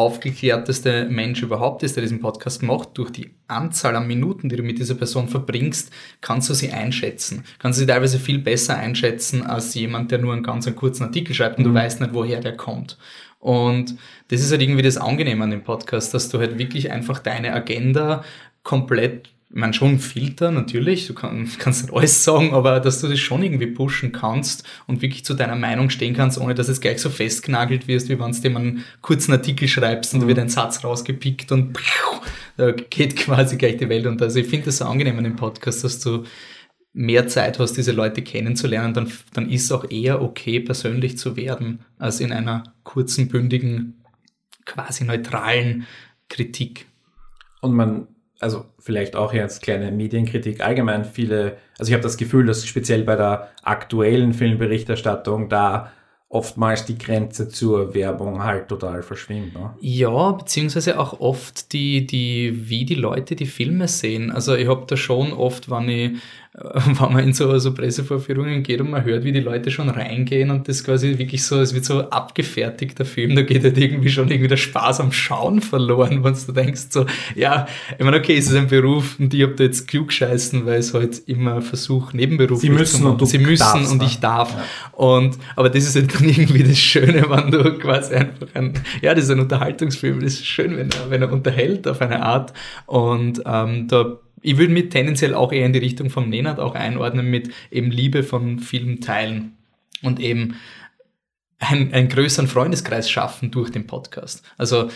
[0.00, 4.62] aufgeklärteste Mensch überhaupt ist, der diesen Podcast macht, durch die Anzahl an Minuten, die du
[4.62, 7.44] mit dieser Person verbringst, kannst du sie einschätzen.
[7.58, 11.04] Kannst du sie teilweise viel besser einschätzen als jemand, der nur einen ganz einen kurzen
[11.04, 11.68] Artikel schreibt und mhm.
[11.68, 12.96] du weißt nicht, woher der kommt.
[13.40, 13.96] Und
[14.28, 17.52] das ist halt irgendwie das Angenehme an dem Podcast, dass du halt wirklich einfach deine
[17.52, 18.24] Agenda
[18.62, 23.18] komplett man schon Filter natürlich, du kann, kannst nicht alles sagen, aber dass du das
[23.18, 27.00] schon irgendwie pushen kannst und wirklich zu deiner Meinung stehen kannst, ohne dass es gleich
[27.00, 30.22] so festgenagelt wirst, wie wenn du dir einen kurzen Artikel schreibst und mhm.
[30.22, 31.76] da wird ein Satz rausgepickt und
[32.56, 34.26] da geht quasi gleich die Welt unter.
[34.26, 36.24] Also ich finde das so angenehm an dem Podcast, dass du
[36.92, 41.36] mehr Zeit hast, diese Leute kennenzulernen, dann, dann ist es auch eher okay, persönlich zu
[41.36, 44.04] werden, als in einer kurzen, bündigen,
[44.64, 45.86] quasi neutralen
[46.28, 46.86] Kritik.
[47.60, 48.08] Und man
[48.40, 53.04] also vielleicht auch jetzt kleine Medienkritik allgemein viele, also ich habe das Gefühl, dass speziell
[53.04, 55.92] bei der aktuellen Filmberichterstattung da
[56.30, 59.52] oftmals die Grenze zur Werbung halt total verschwimmt.
[59.52, 59.74] Ne?
[59.80, 64.30] Ja, beziehungsweise auch oft die, die, wie die Leute die Filme sehen.
[64.30, 66.12] Also ich habe da schon oft, wenn ich
[66.52, 70.50] wenn man in so, so Pressevorführungen geht und man hört, wie die Leute schon reingehen
[70.50, 74.28] und das quasi wirklich so, es wird so abgefertigter Film, da geht halt irgendwie schon
[74.28, 78.48] irgendwie der Spaß am Schauen verloren, wenn du denkst so, ja, ich meine, okay, es
[78.48, 82.14] ist ein Beruf und ich habe da jetzt klug scheißen, weil es halt immer versucht,
[82.14, 84.52] nebenberuflich Sie müssen und du Sie müssen darfst, und ich darf.
[84.52, 84.64] Ja.
[84.98, 89.14] Und, aber das ist halt dann irgendwie das Schöne, wenn du quasi einfach ein, ja,
[89.14, 92.52] das ist ein Unterhaltungsfilm, das ist schön, wenn er, wenn er unterhält auf eine Art
[92.86, 96.74] und ähm, da ich würde mich tendenziell auch eher in die Richtung vom Nenad auch
[96.74, 99.56] einordnen mit eben Liebe von Film teilen
[100.02, 100.54] und eben
[101.58, 104.42] einen, einen größeren Freundeskreis schaffen durch den Podcast.
[104.56, 104.88] Also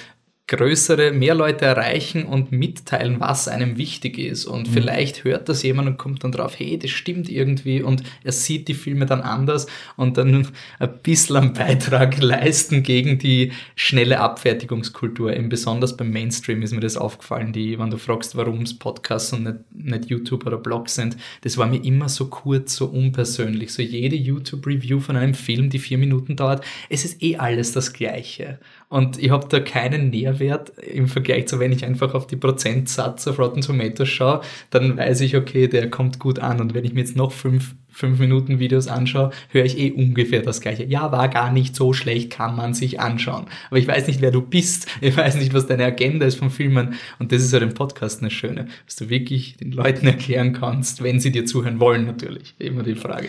[0.46, 4.44] größere, mehr Leute erreichen und mitteilen, was einem wichtig ist.
[4.44, 4.72] Und mhm.
[4.74, 8.68] vielleicht hört das jemand und kommt dann drauf, hey, das stimmt irgendwie und er sieht
[8.68, 15.34] die Filme dann anders und dann ein bisschen einen Beitrag leisten gegen die schnelle Abfertigungskultur.
[15.34, 19.32] Eben besonders beim Mainstream ist mir das aufgefallen, die, wenn du fragst, warum es Podcasts
[19.32, 23.72] und nicht, nicht YouTube oder Blogs sind, das war mir immer so kurz, so unpersönlich.
[23.72, 27.94] So jede YouTube-Review von einem Film, die vier Minuten dauert, es ist eh alles das
[27.94, 28.58] Gleiche.
[28.88, 33.26] Und ich habe da keinen Nährwert im Vergleich zu, wenn ich einfach auf die Prozentsatz
[33.26, 36.60] auf Rotten Tomatoes schaue, dann weiß ich, okay, der kommt gut an.
[36.60, 40.42] Und wenn ich mir jetzt noch fünf, fünf Minuten Videos anschaue, höre ich eh ungefähr
[40.42, 40.84] das Gleiche.
[40.84, 43.46] Ja, war gar nicht so schlecht, kann man sich anschauen.
[43.68, 44.86] Aber ich weiß nicht, wer du bist.
[45.00, 46.94] Ich weiß nicht, was deine Agenda ist vom Filmen.
[47.18, 50.52] Und das ist ja halt im Podcast eine schöne, dass du wirklich den Leuten erklären
[50.52, 52.54] kannst, wenn sie dir zuhören wollen, natürlich.
[52.58, 53.28] Immer die Frage.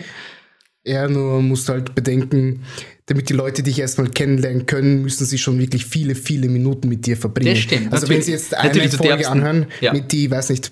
[0.86, 2.62] Ja, nur musst halt bedenken,
[3.06, 7.06] damit die Leute dich erstmal kennenlernen können, müssen sie schon wirklich viele, viele Minuten mit
[7.06, 7.54] dir verbringen.
[7.54, 7.92] Das stimmt.
[7.92, 9.92] Also wenn sie jetzt eine Folge anhören, ja.
[9.92, 10.70] mit die, weiß nicht,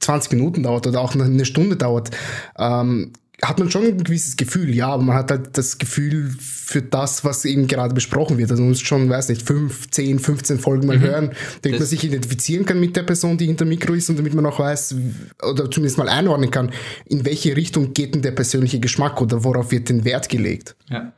[0.00, 2.10] 20 Minuten dauert oder auch eine Stunde dauert,
[2.58, 6.82] ähm, hat man schon ein gewisses Gefühl, ja, aber man hat halt das Gefühl für
[6.82, 8.50] das, was eben gerade besprochen wird.
[8.50, 11.02] Also man muss schon, weiß nicht, 5, 10, 15 Folgen mal mhm.
[11.02, 11.30] hören,
[11.62, 14.34] damit das man sich identifizieren kann mit der Person, die hinter Mikro ist und damit
[14.34, 14.94] man auch weiß,
[15.42, 16.72] oder zumindest mal einordnen kann,
[17.06, 20.76] in welche Richtung geht denn der persönliche Geschmack oder worauf wird denn Wert gelegt.
[20.88, 21.12] Ja.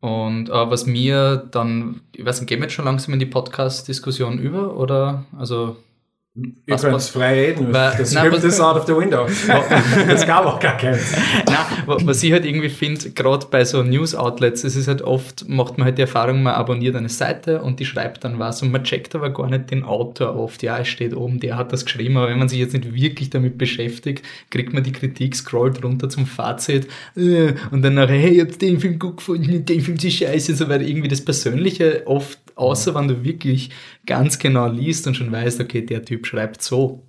[0.00, 3.26] Und äh, was mir dann, ich weiß nicht, gehen wir jetzt schon langsam in die
[3.26, 5.76] Podcast-Diskussion über oder, also
[6.36, 7.72] Ihr könnt frei reden.
[7.72, 9.24] Weil- das Nein, Script was- is out of the window.
[10.08, 11.12] das gab auch gar keins.
[11.46, 15.48] Nein, wa- was ich halt irgendwie finde, gerade bei so News-Outlets, es ist halt oft,
[15.48, 18.72] macht man halt die Erfahrung, man abonniert eine Seite und die schreibt dann was und
[18.72, 20.64] man checkt aber gar nicht den Autor oft.
[20.64, 23.30] Ja, es steht oben, der hat das geschrieben, aber wenn man sich jetzt nicht wirklich
[23.30, 28.30] damit beschäftigt, kriegt man die Kritik, scrollt runter zum Fazit äh, und dann nachher, hey,
[28.32, 31.20] ich hab den Film gut gefunden und den Film ist scheiße, so weil irgendwie das
[31.24, 33.70] Persönliche oft, außer wenn du wirklich
[34.06, 37.04] ganz genau liest und schon weißt, okay, der Typ schreibt so,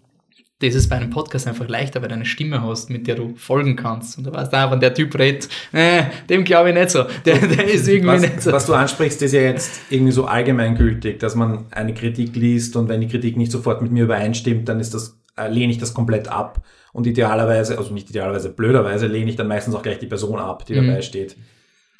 [0.60, 3.36] das ist bei einem Podcast einfach leichter, weil du eine Stimme hast, mit der du
[3.36, 4.18] folgen kannst.
[4.18, 7.04] Und du weißt, ah, wenn der Typ redet, äh, dem glaube ich nicht so.
[7.26, 8.52] Der, der ist irgendwie nicht Was, so.
[8.54, 12.88] was du ansprichst, ist ja jetzt irgendwie so allgemeingültig, dass man eine Kritik liest und
[12.88, 15.94] wenn die Kritik nicht sofort mit mir übereinstimmt, dann ist das, äh, lehne ich das
[15.94, 16.64] komplett ab.
[16.94, 20.66] Und idealerweise, also nicht idealerweise, blöderweise lehne ich dann meistens auch gleich die Person ab,
[20.66, 21.36] die dabei steht.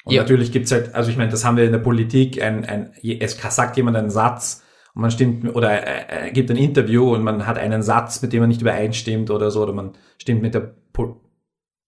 [0.06, 0.22] Und Ja.
[0.22, 3.36] natürlich gibt's halt, also ich meine, das haben wir in der Politik, ein, ein, es
[3.50, 4.62] sagt jemand einen Satz
[4.94, 8.32] und man stimmt, oder äh, äh, gibt ein Interview und man hat einen Satz, mit
[8.32, 11.20] dem man nicht übereinstimmt oder so, oder man stimmt mit der Po-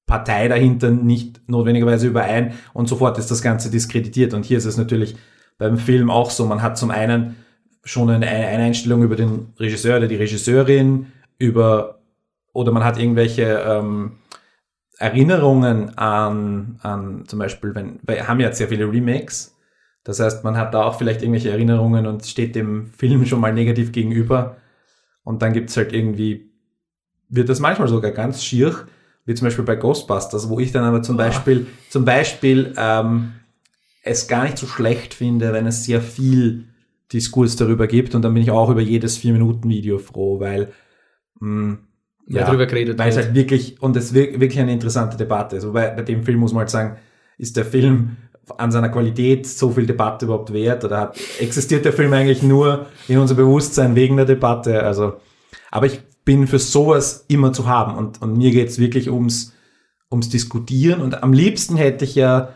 [0.04, 4.34] Partei dahinter nicht notwendigerweise überein und sofort ist das Ganze diskreditiert.
[4.34, 5.14] Und hier ist es natürlich
[5.56, 7.36] beim Film auch so, man hat zum einen
[7.84, 11.06] schon eine, eine Einstellung über den Regisseur oder die Regisseurin,
[11.38, 12.00] über,
[12.52, 14.12] oder man hat irgendwelche ähm,
[14.98, 19.56] Erinnerungen an, an zum Beispiel, wenn, wir haben ja jetzt sehr viele Remakes,
[20.08, 23.52] das heißt, man hat da auch vielleicht irgendwelche Erinnerungen und steht dem Film schon mal
[23.52, 24.56] negativ gegenüber.
[25.22, 26.50] Und dann gibt's halt irgendwie,
[27.28, 28.74] wird das manchmal sogar ganz schier,
[29.26, 33.34] wie zum Beispiel bei Ghostbusters, wo ich dann aber zum Beispiel, zum Beispiel ähm,
[34.02, 36.64] es gar nicht so schlecht finde, wenn es sehr viel
[37.12, 38.14] Diskurs darüber gibt.
[38.14, 40.72] Und dann bin ich auch über jedes Vier-Minuten-Video froh, weil
[41.40, 41.76] mh,
[42.30, 45.66] Weil drüber geredet weil es halt wirklich, und es wir- wirklich eine interessante Debatte ist.
[45.66, 46.96] Wobei bei dem Film muss man halt sagen,
[47.38, 48.16] ist der Film
[48.56, 50.84] an seiner Qualität so viel Debatte überhaupt wert?
[50.84, 54.82] Oder hat, existiert der Film eigentlich nur in unserem Bewusstsein wegen der Debatte?
[54.82, 55.14] Also,
[55.70, 57.96] aber ich bin für sowas immer zu haben.
[57.96, 59.54] Und, und mir geht's wirklich ums,
[60.10, 61.00] ums Diskutieren.
[61.00, 62.50] Und am liebsten hätte ich ja,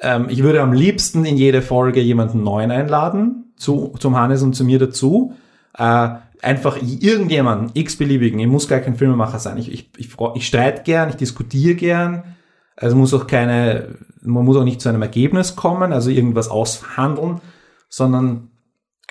[0.00, 4.54] ähm, ich würde am liebsten in jede Folge jemanden neuen einladen, zu, zum Hannes und
[4.54, 5.32] zu mir dazu.
[5.78, 6.08] Äh,
[6.42, 9.58] einfach irgendjemanden, x-beliebigen, ich muss gar kein Filmemacher sein.
[9.58, 12.36] Ich, ich, ich, ich streite gern, ich diskutiere gern.
[12.76, 17.40] Also muss auch keine, man muss auch nicht zu einem Ergebnis kommen, also irgendwas aushandeln,
[17.88, 18.50] sondern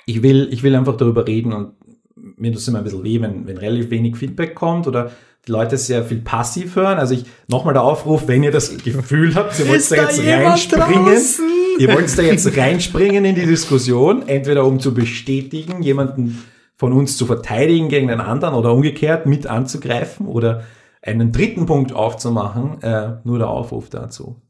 [0.06, 1.72] ich will, ich will einfach darüber reden und
[2.14, 5.10] mir tut es immer ein bisschen weh, wenn, wenn relativ wenig Feedback kommt oder
[5.46, 6.98] die Leute sehr viel passiv hören.
[6.98, 11.04] Also ich, nochmal der Aufruf, wenn ihr das Gefühl habt, ihr wollt da jetzt reinspringen,
[11.04, 11.44] draußen?
[11.78, 16.42] ihr wollt da jetzt reinspringen in die Diskussion, entweder um zu bestätigen, jemanden
[16.76, 20.64] von uns zu verteidigen gegen den anderen oder umgekehrt mit anzugreifen oder
[21.02, 24.42] einen dritten Punkt aufzumachen, äh, nur der Aufruf dazu.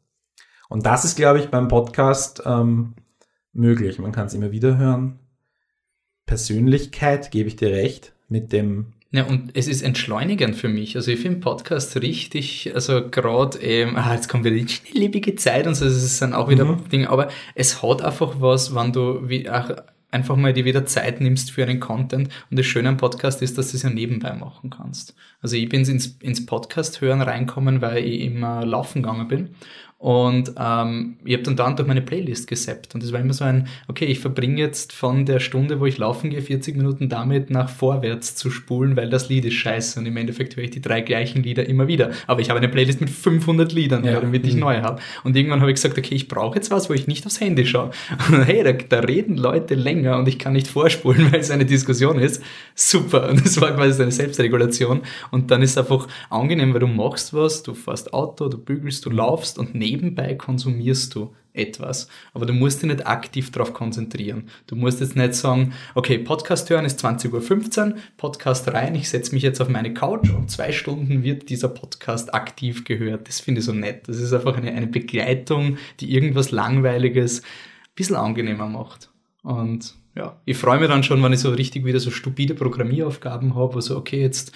[0.68, 2.94] Und das ist, glaube ich, beim Podcast ähm,
[3.52, 3.98] möglich.
[3.98, 5.20] Man kann es immer wieder hören.
[6.26, 10.96] Persönlichkeit, gebe ich dir recht, mit dem Ja, und es ist entschleunigend für mich.
[10.96, 15.68] Also ich finde Podcast richtig, also gerade eben, ah, jetzt kommt wieder die schnelllebige Zeit
[15.68, 16.88] und so, das ist dann auch wieder Mhm.
[16.88, 19.70] Dinge, aber es hat einfach was, wenn du wie, ach,
[20.16, 22.30] einfach mal dir wieder Zeit nimmst für einen Content.
[22.50, 25.14] Und das Schöne am Podcast ist, dass du es ja nebenbei machen kannst.
[25.42, 29.50] Also ich bin ins, ins Podcast hören reinkommen, weil ich immer laufen gegangen bin.
[29.98, 32.94] Und ähm, ich habe dann dauernd durch meine Playlist gesappt.
[32.94, 35.96] Und das war immer so ein, okay, ich verbringe jetzt von der Stunde, wo ich
[35.96, 39.98] laufen gehe, 40 Minuten damit, nach vorwärts zu spulen, weil das Lied ist scheiße.
[39.98, 42.10] Und im Endeffekt höre ich die drei gleichen Lieder immer wieder.
[42.26, 44.20] Aber ich habe eine Playlist mit 500 Liedern, Ja.
[44.20, 45.00] damit ich neue habe.
[45.24, 47.64] Und irgendwann habe ich gesagt, okay, ich brauche jetzt was, wo ich nicht aufs Handy
[47.64, 47.90] schaue.
[48.28, 51.64] Und hey, da, da reden Leute länger und ich kann nicht vorspulen, weil es eine
[51.64, 52.42] Diskussion ist.
[52.74, 53.30] Super.
[53.30, 55.00] Und das war quasi eine Selbstregulation.
[55.30, 59.06] Und dann ist es einfach angenehm, weil du machst was, du fährst Auto, du bügelst,
[59.06, 62.08] du laufst und nebenbei konsumierst du etwas.
[62.34, 64.48] Aber du musst dich nicht aktiv darauf konzentrieren.
[64.66, 69.34] Du musst jetzt nicht sagen, okay, Podcast hören ist 20.15 Uhr, Podcast rein, ich setze
[69.34, 73.28] mich jetzt auf meine Couch und zwei Stunden wird dieser Podcast aktiv gehört.
[73.28, 74.08] Das finde ich so nett.
[74.08, 77.44] Das ist einfach eine, eine Begleitung, die irgendwas Langweiliges ein
[77.94, 79.10] bisschen angenehmer macht.
[79.42, 83.54] Und ja, ich freue mich dann schon, wenn ich so richtig wieder so stupide Programmieraufgaben
[83.54, 84.52] habe, wo so, okay, jetzt,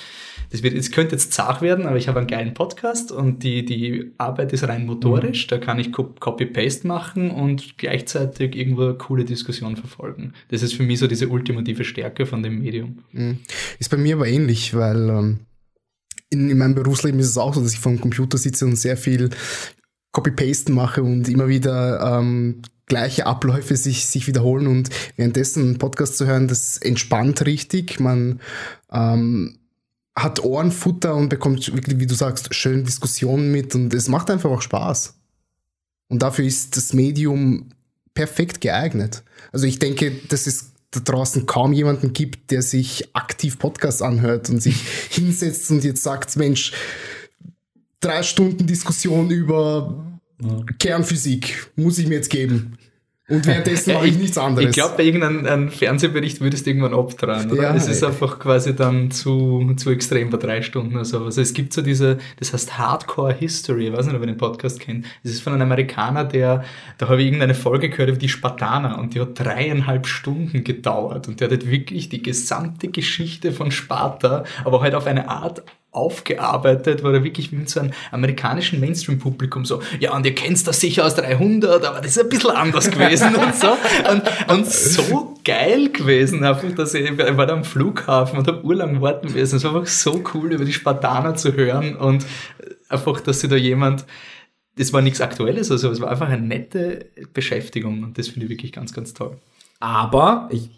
[0.51, 3.65] das wird, es könnte jetzt zart werden, aber ich habe einen geilen Podcast und die,
[3.65, 8.95] die Arbeit ist rein motorisch, da kann ich Co- Copy-Paste machen und gleichzeitig irgendwo eine
[8.95, 10.33] coole Diskussion verfolgen.
[10.49, 12.99] Das ist für mich so diese ultimative Stärke von dem Medium.
[13.13, 13.39] Mhm.
[13.79, 15.41] Ist bei mir aber ähnlich, weil ähm,
[16.31, 18.77] in, in meinem Berufsleben ist es auch so, dass ich vor dem Computer sitze und
[18.77, 19.31] sehr viel
[20.13, 26.17] Copy-Paste mache und immer wieder ähm, gleiche Abläufe sich, sich wiederholen und währenddessen einen Podcast
[26.17, 28.01] zu hören, das entspannt richtig.
[28.01, 28.41] Man
[28.93, 29.60] ähm,
[30.17, 34.51] hat Ohrenfutter und bekommt wirklich, wie du sagst, schöne Diskussionen mit und es macht einfach
[34.51, 35.15] auch Spaß.
[36.09, 37.71] Und dafür ist das Medium
[38.15, 39.23] perfekt geeignet.
[39.53, 44.51] Also ich denke, das ist da draußen kaum jemanden gibt, der sich aktiv Podcasts anhört
[44.51, 46.73] und sich hinsetzt und jetzt sagt, Mensch,
[48.01, 50.05] drei Stunden Diskussion über
[50.79, 52.79] Kernphysik muss ich mir jetzt geben.
[53.31, 54.71] Und währenddessen mache ich nichts anderes.
[54.71, 57.63] Ich glaube, bei irgendeinem Fernsehbericht würdest du irgendwann abdrehen, oder?
[57.63, 61.25] Ja, es ist einfach quasi dann zu, zu extrem bei drei Stunden oder so.
[61.25, 64.37] Also es gibt so diese, das heißt Hardcore History, ich weiß nicht, ob ihr den
[64.37, 65.07] Podcast kennt.
[65.23, 66.65] Das ist von einem Amerikaner, der,
[66.99, 71.29] da habe ich irgendeine Folge gehört über die Spartaner und die hat dreieinhalb Stunden gedauert
[71.29, 75.63] und der hat halt wirklich die gesamte Geschichte von Sparta, aber halt auf eine Art
[75.93, 80.81] aufgearbeitet, wo er wirklich mit so einem amerikanischen Mainstream-Publikum so, ja, und ihr kennt das
[80.81, 83.77] sicher aus 300, aber das ist ein bisschen anders gewesen und so.
[84.11, 88.65] Und, und so geil gewesen, einfach, dass ich, ich war da am Flughafen und habe
[88.65, 89.57] urlang warten müssen.
[89.57, 92.25] Es war einfach so cool, über die Spartaner zu hören und
[92.89, 94.05] einfach, dass sich da jemand,
[94.77, 98.51] das war nichts Aktuelles, also es war einfach eine nette Beschäftigung und das finde ich
[98.51, 99.39] wirklich ganz, ganz toll.
[99.81, 100.71] Aber ich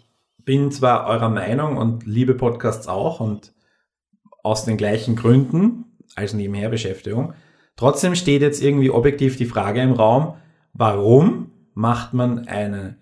[0.43, 3.52] bin zwar eurer Meinung und liebe Podcasts auch und
[4.43, 7.33] aus den gleichen Gründen als Nebenherbeschäftigung.
[7.75, 10.35] Trotzdem steht jetzt irgendwie objektiv die Frage im Raum,
[10.73, 12.97] warum macht man eine,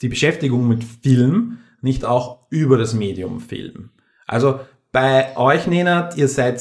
[0.00, 3.90] die Beschäftigung mit Film nicht auch über das Medium Film?
[4.26, 4.58] Also
[4.90, 6.60] bei euch, Nenad, ihr seid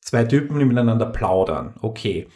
[0.00, 1.74] zwei Typen, die miteinander plaudern.
[1.82, 2.28] Okay.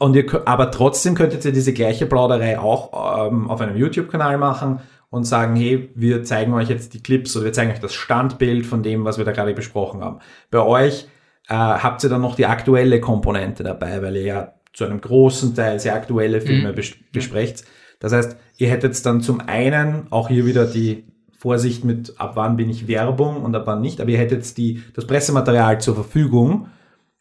[0.00, 4.80] Und ihr, aber trotzdem könntet ihr diese gleiche Plauderei auch ähm, auf einem YouTube-Kanal machen
[5.14, 8.66] und sagen, hey, wir zeigen euch jetzt die Clips oder wir zeigen euch das Standbild
[8.66, 10.18] von dem, was wir da gerade besprochen haben.
[10.50, 11.06] Bei euch
[11.48, 15.54] äh, habt ihr dann noch die aktuelle Komponente dabei, weil ihr ja zu einem großen
[15.54, 17.62] Teil sehr aktuelle Filme bes besprecht.
[18.00, 21.04] Das heißt, ihr hättet dann zum einen auch hier wieder die
[21.38, 24.82] Vorsicht mit, ab wann bin ich Werbung und ab wann nicht, aber ihr hättet die,
[24.94, 26.66] das Pressematerial zur Verfügung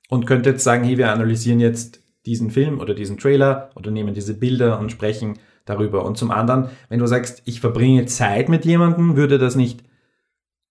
[0.10, 4.15] und könnt jetzt sagen, hey, wir analysieren jetzt diesen Film oder diesen Trailer oder nehmen
[4.15, 6.06] diese Bilder und sprechen darüber.
[6.06, 9.84] Und zum anderen, wenn du sagst, ich verbringe Zeit mit jemandem, würde das nicht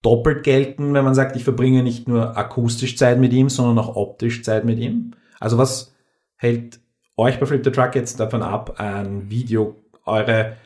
[0.03, 3.97] doppelt gelten, wenn man sagt, ich verbringe nicht nur akustisch Zeit mit ihm, sondern auch
[3.97, 5.13] optisch Zeit mit ihm?
[5.39, 5.95] Also was
[6.37, 6.81] hält
[7.17, 10.57] euch bei Flip the Truck jetzt davon ab, ein Video, eure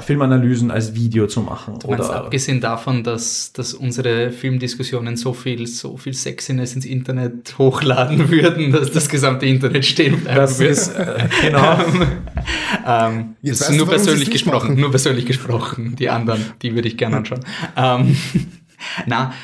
[0.00, 1.78] Filmanalysen als Video zu machen?
[1.78, 7.54] Du meinst, abgesehen davon, dass, dass unsere Filmdiskussionen so viel, so viel Sexiness ins Internet
[7.56, 10.72] hochladen würden, dass das gesamte Internet stehen bleiben das würde.
[10.72, 11.78] ist, äh, genau.
[12.86, 14.80] ähm, Jetzt ist du, nur persönlich gesprochen, machen.
[14.80, 15.94] nur persönlich gesprochen.
[15.94, 17.44] Die anderen, die würde ich gerne anschauen.
[17.76, 18.16] ähm,
[19.06, 19.34] na,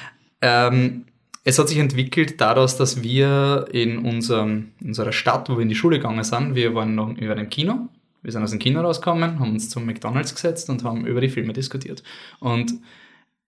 [0.40, 1.04] ähm,
[1.44, 5.76] es hat sich entwickelt daraus, dass wir in unserem, unserer Stadt, wo wir in die
[5.76, 7.88] Schule gegangen sind, wir waren noch über einem Kino.
[8.22, 11.28] Wir sind aus dem Kino rausgekommen, haben uns zum McDonalds gesetzt und haben über die
[11.28, 12.02] Filme diskutiert.
[12.40, 12.74] Und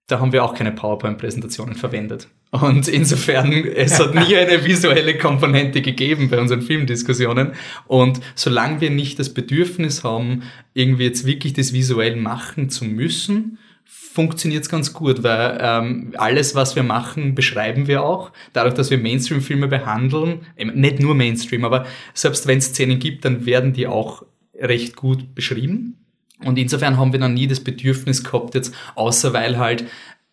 [0.07, 2.27] da haben wir auch keine PowerPoint-Präsentationen verwendet.
[2.51, 7.53] Und insofern, es hat nie eine visuelle Komponente gegeben bei unseren Filmdiskussionen.
[7.87, 13.57] Und solange wir nicht das Bedürfnis haben, irgendwie jetzt wirklich das visuell machen zu müssen,
[13.85, 18.31] funktioniert es ganz gut, weil ähm, alles, was wir machen, beschreiben wir auch.
[18.53, 23.45] Dadurch, dass wir Mainstream-Filme behandeln, nicht nur Mainstream, aber selbst wenn es Szenen gibt, dann
[23.45, 24.23] werden die auch
[24.59, 25.97] recht gut beschrieben.
[26.43, 29.85] Und insofern haben wir noch nie das Bedürfnis gehabt, jetzt, außer weil halt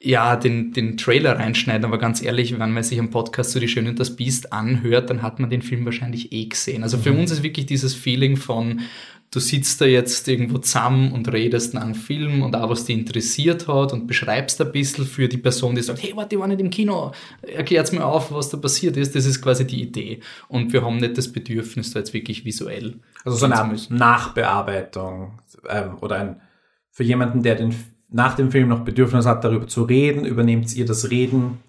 [0.05, 3.69] ja, den, den Trailer reinschneiden, aber ganz ehrlich, wenn man sich am Podcast so die
[3.69, 6.83] Schöne und das Biest anhört, dann hat man den Film wahrscheinlich eh gesehen.
[6.83, 8.81] Also für uns ist wirklich dieses Feeling von,
[9.33, 12.97] du sitzt da jetzt irgendwo zusammen und redest nach einem Film und auch was dich
[12.97, 16.47] interessiert hat und beschreibst ein bisschen für die Person, die sagt, hey, warte, ich war
[16.47, 19.17] nicht im Kino, erklärt's mir auf, was da passiert ist.
[19.17, 20.21] Das ist quasi die Idee.
[20.49, 23.77] Und wir haben nicht das Bedürfnis, da jetzt wirklich visuell Also so eine.
[23.89, 26.41] Nachbearbeitung ähm, oder ein
[26.91, 27.75] für jemanden, der den
[28.11, 31.61] nach dem Film noch Bedürfnis hat, darüber zu reden, übernehmt ihr das Reden.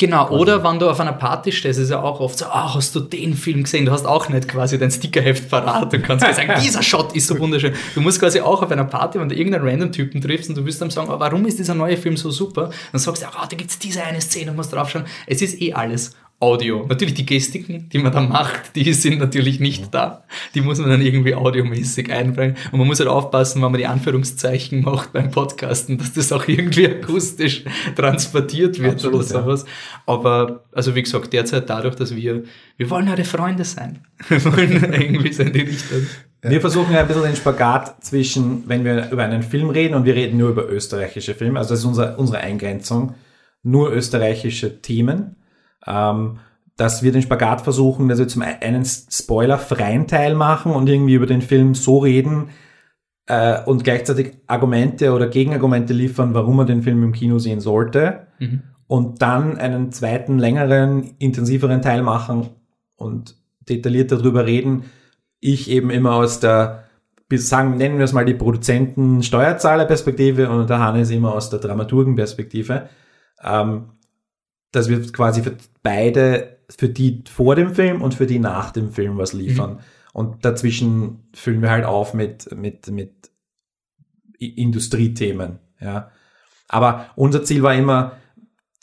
[0.00, 2.94] Genau, oder wenn du auf einer Party stehst, ist ja auch oft so, ah, hast
[2.94, 3.84] du den Film gesehen?
[3.84, 7.26] Du hast auch nicht quasi dein Stickerheft parat und kannst mir sagen, dieser Shot ist
[7.26, 7.74] so wunderschön.
[7.96, 10.64] Du musst quasi auch auf einer Party, wenn du irgendeinen random Typen triffst und du
[10.64, 12.70] wirst dann sagen, ah, warum ist dieser neue Film so super?
[12.92, 15.04] Dann sagst du, ah, da gibt's diese eine Szene, musst draufschauen.
[15.26, 16.86] Es ist eh alles Audio.
[16.88, 20.24] Natürlich die Gestiken, die man da macht, die sind natürlich nicht da.
[20.54, 22.56] Die muss man dann irgendwie audiomäßig einbringen.
[22.70, 26.46] Und man muss halt aufpassen, wenn man die Anführungszeichen macht beim Podcasten, dass das auch
[26.46, 27.64] irgendwie akustisch
[27.96, 29.64] transportiert wird Absolut, oder sowas.
[30.06, 32.44] Aber, also wie gesagt, derzeit dadurch, dass wir,
[32.76, 34.04] wir wollen eure Freunde sein.
[34.28, 36.06] Wir wollen irgendwie so in die Richtung.
[36.42, 40.04] Wir versuchen ja ein bisschen den Spagat zwischen, wenn wir über einen Film reden und
[40.04, 43.14] wir reden nur über österreichische Filme, also das ist unsere, unsere Eingrenzung,
[43.62, 45.36] nur österreichische Themen,
[45.88, 46.38] ähm,
[46.76, 51.26] dass wir den Spagat versuchen, dass wir zum einen spoilerfreien Teil machen und irgendwie über
[51.26, 52.50] den Film so reden
[53.26, 58.28] äh, und gleichzeitig Argumente oder Gegenargumente liefern, warum man den Film im Kino sehen sollte.
[58.86, 62.50] Und dann einen zweiten, längeren, intensiveren Teil machen
[62.96, 63.36] und
[63.68, 64.84] detailliert darüber reden.
[65.40, 66.84] Ich eben immer aus der
[67.30, 72.88] sagen, nennen wir es mal die Produzenten Steuerzahlerperspektive und der Hannes immer aus der Dramaturgenperspektive,
[73.44, 73.90] ähm,
[74.72, 78.92] dass wir quasi für beide, für die vor dem Film und für die nach dem
[78.92, 79.74] Film was liefern.
[79.74, 79.78] Mhm.
[80.12, 83.30] Und dazwischen füllen wir halt auf mit, mit, mit
[84.38, 86.10] Industriethemen, ja.
[86.68, 88.18] Aber unser Ziel war immer,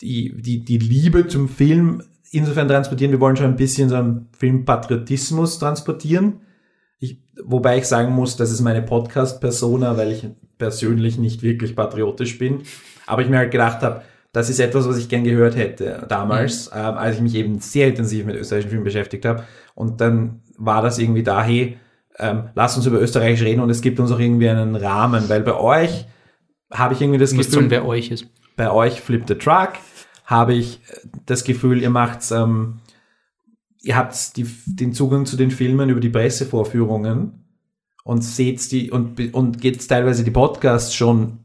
[0.01, 3.11] die, die, die Liebe zum Film insofern transportieren.
[3.11, 6.41] Wir wollen schon ein bisschen so einen Filmpatriotismus transportieren.
[6.99, 10.27] Ich, wobei ich sagen muss, das ist meine Podcast-Persona, weil ich
[10.57, 12.63] persönlich nicht wirklich patriotisch bin.
[13.05, 14.01] Aber ich mir halt gedacht habe,
[14.35, 16.77] das ist etwas, was ich gern gehört hätte damals, mhm.
[16.77, 19.45] ähm, als ich mich eben sehr intensiv mit österreichischen Filmen beschäftigt habe.
[19.75, 21.77] Und dann war das irgendwie da, hey,
[22.19, 25.41] ähm, lass uns über Österreich reden und es gibt uns auch irgendwie einen Rahmen, weil
[25.41, 26.05] bei euch
[26.69, 28.27] habe ich irgendwie das Gefühl, wer euch ist.
[28.57, 29.73] Bei euch Flip the Truck
[30.25, 30.81] habe ich
[31.25, 32.79] das Gefühl, ihr macht's, ähm,
[33.83, 37.45] ihr habt die, den Zugang zu den Filmen über die Pressevorführungen
[38.03, 41.44] und seht die und, und geht teilweise die Podcasts schon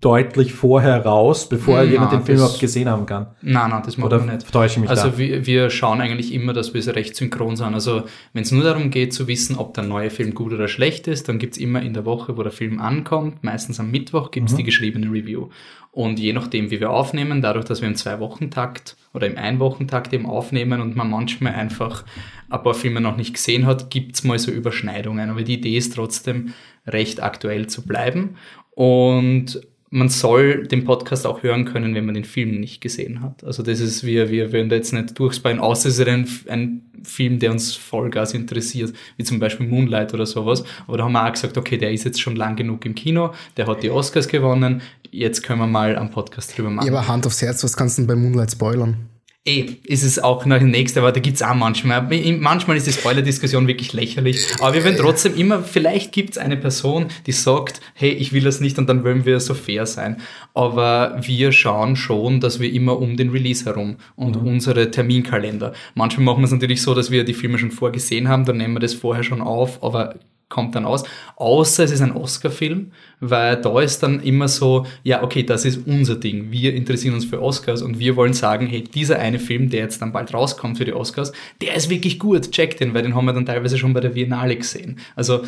[0.00, 3.26] deutlich vorher raus, bevor na, jemand den Film überhaupt gesehen haben kann.
[3.42, 4.50] Nein, nein, das machen Oder wir nicht.
[4.50, 5.18] Täusche ich mich also da?
[5.18, 7.74] wir, wir schauen eigentlich immer, dass wir recht synchron sind.
[7.74, 11.06] Also wenn es nur darum geht zu wissen, ob der neue Film gut oder schlecht
[11.06, 14.54] ist, dann gibt's immer in der Woche, wo der Film ankommt, meistens am Mittwoch, gibt's
[14.54, 14.58] mhm.
[14.58, 15.48] die geschriebene Review.
[15.92, 20.24] Und je nachdem, wie wir aufnehmen, dadurch, dass wir im Zwei-Wochen-Takt oder im Ein-Wochen-Takt eben
[20.24, 22.04] aufnehmen und man manchmal einfach
[22.48, 25.28] ein paar Filme noch nicht gesehen hat, gibt's mal so Überschneidungen.
[25.30, 26.54] Aber die Idee ist trotzdem,
[26.86, 28.36] recht aktuell zu bleiben.
[28.70, 29.60] Und
[29.90, 33.42] man soll den Podcast auch hören können, wenn man den Film nicht gesehen hat.
[33.42, 36.82] Also das ist, wir, wir würden da jetzt nicht durchspannen, außer es ist ein, ein
[37.02, 40.62] Film, der uns Vollgas interessiert, wie zum Beispiel Moonlight oder sowas.
[40.86, 43.34] Aber da haben wir auch gesagt, okay, der ist jetzt schon lang genug im Kino,
[43.56, 44.80] der hat die Oscars gewonnen,
[45.10, 46.86] jetzt können wir mal am Podcast drüber machen.
[46.86, 49.09] Ja, aber Hand aufs Herz, was kannst du denn bei Moonlight spoilern?
[49.46, 52.02] Eh, ist es auch noch nächste, aber da gibt's auch manchmal.
[52.38, 54.46] Manchmal ist die Spoiler-Diskussion wirklich lächerlich.
[54.60, 58.60] Aber wir werden trotzdem immer, vielleicht gibt's eine Person, die sagt, hey, ich will das
[58.60, 60.20] nicht und dann wollen wir so fair sein.
[60.52, 64.46] Aber wir schauen schon, dass wir immer um den Release herum und mhm.
[64.46, 65.72] unsere Terminkalender.
[65.94, 68.74] Manchmal machen wir es natürlich so, dass wir die Filme schon vorgesehen haben, dann nehmen
[68.74, 70.16] wir das vorher schon auf, aber
[70.50, 71.04] kommt dann aus.
[71.36, 75.86] Außer es ist ein Oscar-Film, weil da ist dann immer so, ja, okay, das ist
[75.86, 76.50] unser Ding.
[76.50, 80.02] Wir interessieren uns für Oscars und wir wollen sagen, hey, dieser eine Film, der jetzt
[80.02, 81.32] dann bald rauskommt für die Oscars,
[81.62, 84.10] der ist wirklich gut, check den, weil den haben wir dann teilweise schon bei der
[84.10, 84.98] Biennale gesehen.
[85.16, 85.44] Also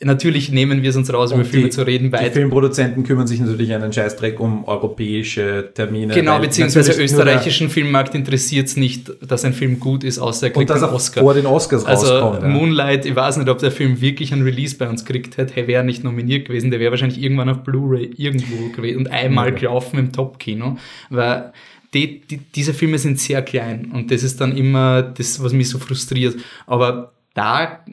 [0.00, 2.10] Natürlich nehmen wir es uns raus, und über Filme die, zu reden.
[2.10, 6.12] Weil die Filmproduzenten kümmern sich natürlich einen Scheißdreck um europäische Termine.
[6.12, 10.68] Genau, beziehungsweise österreichischen Filmmarkt interessiert es nicht, dass ein Film gut ist, außer er kriegt
[10.68, 11.22] und einen Oscar.
[11.22, 12.42] vor den Oscars also rauskommt.
[12.42, 12.48] Ja.
[12.48, 15.56] Moonlight, ich weiß nicht, ob der Film wirklich einen Release bei uns gekriegt hätte.
[15.56, 19.50] Er wäre nicht nominiert gewesen, der wäre wahrscheinlich irgendwann auf Blu-ray irgendwo gewesen und einmal
[19.50, 19.60] okay.
[19.60, 20.76] gelaufen im Top-Kino.
[21.08, 21.52] Weil
[21.94, 25.68] die, die, diese Filme sind sehr klein und das ist dann immer das, was mich
[25.68, 26.34] so frustriert.
[26.66, 27.84] Aber da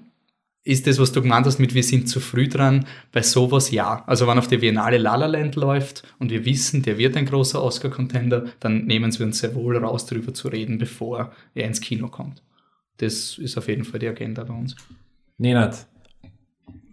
[0.64, 4.03] ist das, was du gemeint hast mit wir sind zu früh dran, bei sowas ja.
[4.05, 7.26] Also wenn auf der Biennale La La Land läuft und wir wissen, der wird ein
[7.26, 11.82] großer Oscar-Contender, dann nehmen wir uns sehr wohl raus, darüber zu reden, bevor er ins
[11.82, 12.43] Kino kommt.
[12.97, 14.76] Das ist auf jeden Fall die Agenda bei uns.
[15.39, 15.88] Nenad,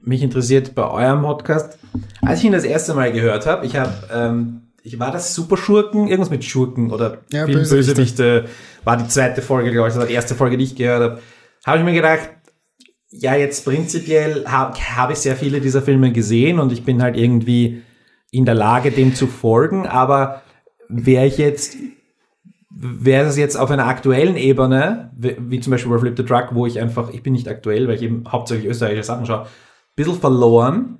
[0.01, 1.79] mich interessiert bei eurem Podcast,
[2.23, 6.09] als ich ihn das erste Mal gehört habe, ich habe, ähm, ich war das Superschurken,
[6.09, 8.47] irgendwas mit Schurken oder ja, Bösewichte,
[8.85, 11.23] war die zweite Folge, glaube ich, das war die erste Folge, die ich gehört habe.
[11.67, 12.31] Habe ich mir gedacht,
[13.11, 17.17] ja, jetzt prinzipiell habe hab ich sehr viele dieser Filme gesehen und ich bin halt
[17.17, 17.83] irgendwie
[18.31, 20.43] in der Lage, dem zu folgen, aber
[20.89, 21.77] wäre ich jetzt,
[22.71, 26.67] wäre es jetzt auf einer aktuellen Ebene, wie, zum Beispiel bei Flip the Truck, wo
[26.67, 29.47] ich einfach, ich bin nicht aktuell, weil ich eben hauptsächlich österreichische Sachen schaue, ein
[29.97, 30.99] bisschen verloren.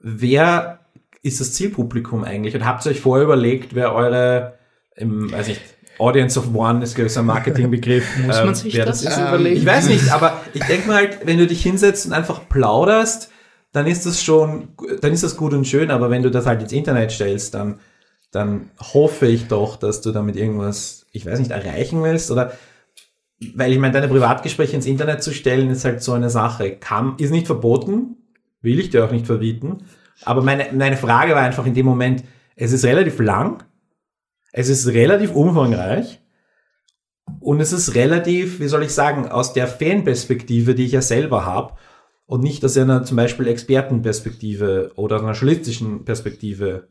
[0.00, 0.80] Wer
[1.22, 2.54] ist das Zielpublikum eigentlich?
[2.54, 4.54] Und habt ihr euch vorher überlegt, wer eure,
[4.94, 5.60] im, weiß nicht,
[5.98, 8.04] Audience of One ist, ein Marketingbegriff.
[8.26, 9.56] Muss man ähm, sich das, das ähm, überlegen?
[9.56, 13.30] Ich weiß nicht, aber ich denke mal halt, wenn du dich hinsetzt und einfach plauderst,
[13.72, 14.68] dann ist das schon,
[15.00, 17.80] dann ist das gut und schön, aber wenn du das halt ins Internet stellst, dann,
[18.30, 22.52] dann hoffe ich doch, dass du damit irgendwas, ich weiß nicht, erreichen willst oder,
[23.54, 26.72] weil ich meine, deine Privatgespräche ins Internet zu stellen, ist halt so eine Sache.
[26.72, 28.16] Kann, ist nicht verboten,
[28.60, 29.84] will ich dir auch nicht verbieten,
[30.24, 32.24] aber meine, meine Frage war einfach in dem Moment,
[32.56, 33.62] es ist relativ lang,
[34.52, 36.20] es ist relativ umfangreich
[37.40, 41.44] und es ist relativ, wie soll ich sagen, aus der Fanperspektive, die ich ja selber
[41.46, 41.74] habe
[42.26, 46.88] und nicht aus einer zum Beispiel Expertenperspektive oder einer journalistischen Perspektive,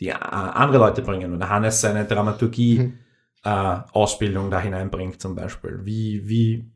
[0.00, 1.32] die andere Leute bringen.
[1.32, 2.98] Und Hannes seine Dramaturgie mhm.
[3.44, 5.80] äh, da hineinbringt zum Beispiel.
[5.84, 6.70] Wie, wie,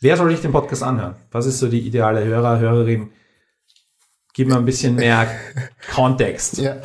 [0.00, 1.16] wer soll sich den Podcast anhören?
[1.32, 3.10] Was ist so die ideale Hörer, Hörerin?
[4.34, 5.26] Gib mir ein bisschen mehr
[5.92, 6.58] Kontext.
[6.58, 6.76] Ja,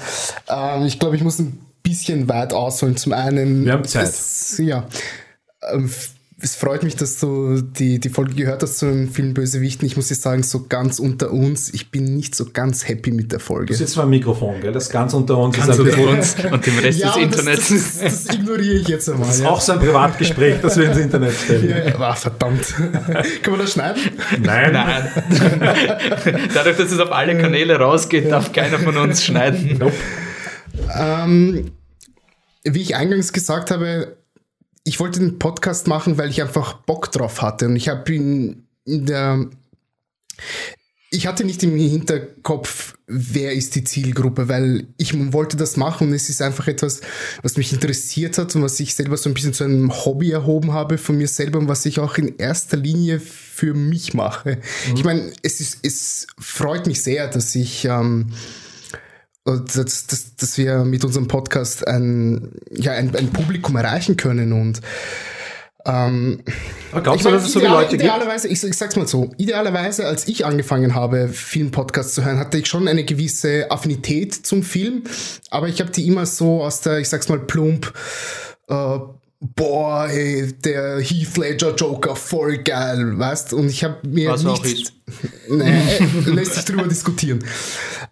[0.49, 2.97] ähm, ich glaube, ich muss ein bisschen weit ausholen.
[2.97, 3.63] Zum einen.
[3.63, 4.07] Wir haben Zeit.
[4.07, 4.87] Es, ja.
[5.71, 5.89] Ähm,
[6.43, 9.87] es freut mich, dass du die, die Folge gehört hast zu den Film Bösewichten.
[9.87, 13.31] Ich muss dir sagen, so ganz unter uns, ich bin nicht so ganz happy mit
[13.31, 13.67] der Folge.
[13.67, 14.73] Du sitzt vor dem Mikrofon, gell?
[14.73, 17.69] Das ganz unter uns ganz ist ein unter uns und dem Rest ja, des Internets.
[17.69, 19.27] Das, das, das, ignoriere ich jetzt einmal.
[19.27, 19.49] Das ist ja.
[19.49, 21.69] auch so ein Privatgespräch, das wir ins Internet stellen.
[21.69, 21.99] Ja, ja.
[21.99, 22.73] Ah, verdammt.
[23.41, 24.01] Kann man das schneiden?
[24.41, 24.73] Nein.
[24.73, 25.07] Nein.
[26.53, 29.77] Dadurch, dass es auf alle Kanäle rausgeht, darf keiner von uns schneiden.
[29.79, 29.93] Nope.
[30.93, 31.71] Ähm,
[32.65, 34.17] wie ich eingangs gesagt habe,
[34.83, 37.67] ich wollte den Podcast machen, weil ich einfach Bock drauf hatte.
[37.67, 39.45] Und ich habe ihn in der.
[41.09, 46.13] Ich hatte nicht im Hinterkopf, wer ist die Zielgruppe, weil ich wollte das machen und
[46.15, 47.01] es ist einfach etwas,
[47.43, 50.73] was mich interessiert hat und was ich selber so ein bisschen zu einem Hobby erhoben
[50.73, 54.55] habe von mir selber und was ich auch in erster Linie für mich mache.
[54.89, 54.95] Mhm.
[54.95, 58.31] Ich meine, es ist, es freut mich sehr, dass ich ähm,
[59.45, 64.81] dass, dass, dass wir mit unserem Podcast ein, ja, ein, ein Publikum erreichen können und
[65.85, 66.43] ähm,
[66.91, 68.63] glaubst du, dass es so viele Leute idealerweise, gibt?
[68.63, 72.67] Ich, ich sag's mal so, idealerweise, als ich angefangen habe, Filmpodcasts zu hören, hatte ich
[72.67, 75.03] schon eine gewisse Affinität zum Film,
[75.49, 77.93] aber ich habe die immer so aus der, ich sag's mal plump,
[78.69, 78.97] äh,
[79.55, 83.53] boah, ey, der Heath Ledger Joker, voll geil, weißt?
[83.53, 84.93] Und ich habe mir was nichts,
[85.49, 87.43] nee, lässt sich drüber diskutieren.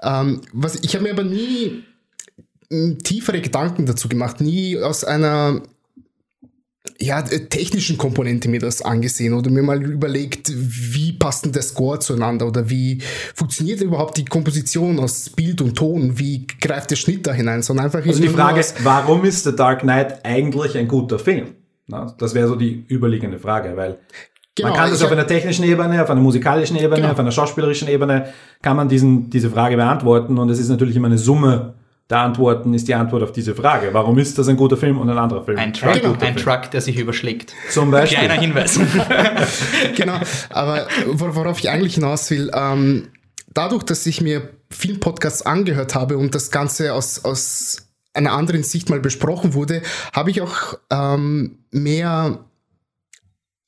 [0.01, 1.83] Ähm, was, ich habe mir aber nie
[3.03, 5.61] tiefere Gedanken dazu gemacht, nie aus einer
[7.01, 11.99] ja, technischen Komponente mir das angesehen oder mir mal überlegt, wie passt denn der Score
[11.99, 13.01] zueinander oder wie
[13.33, 17.85] funktioniert überhaupt die Komposition aus Bild und Ton, wie greift der Schnitt da hinein, sondern
[17.85, 21.55] einfach Also die Frage ist, warum ist The Dark Knight eigentlich ein guter Film?
[21.87, 23.97] Na, das wäre so die überliegende Frage, weil
[24.55, 27.11] genau, man kann das auf einer technischen Ebene, auf einer musikalischen Ebene, genau.
[27.11, 28.27] auf einer schauspielerischen Ebene,
[28.61, 31.73] kann man diesen, diese Frage beantworten und es ist natürlich immer eine Summe
[32.11, 33.93] der Antworten ist die Antwort auf diese Frage.
[33.93, 35.57] Warum ist das ein guter Film und ein anderer Film?
[35.57, 36.15] Ein Truck, genau.
[36.19, 37.55] ein Truck der sich überschlägt.
[37.69, 38.19] Zum Beispiel.
[38.19, 38.79] Kleiner Hinweis.
[39.95, 43.07] genau, aber worauf ich eigentlich hinaus will, ähm,
[43.53, 48.89] dadurch, dass ich mir Filmpodcasts angehört habe und das Ganze aus, aus einer anderen Sicht
[48.89, 49.81] mal besprochen wurde,
[50.13, 52.39] habe ich auch ähm, mehr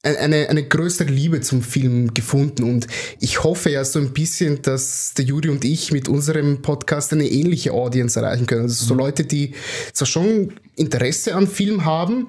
[0.04, 2.88] eine, eine größere Liebe zum Film gefunden und
[3.22, 7.26] ich hoffe ja so ein bisschen, dass der Juri und ich mit unserem Podcast eine
[7.26, 8.64] ähnliche Audience erreichen können.
[8.64, 9.00] Also so mhm.
[9.00, 9.54] Leute, die
[9.94, 12.28] zwar schon Interesse an Film haben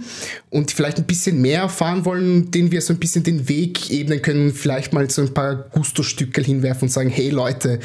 [0.51, 4.23] und vielleicht ein bisschen mehr erfahren wollen, denen wir so ein bisschen den Weg ebnen
[4.23, 7.81] können, vielleicht mal so ein paar Gusto-Stückel hinwerfen und sagen, hey Leute,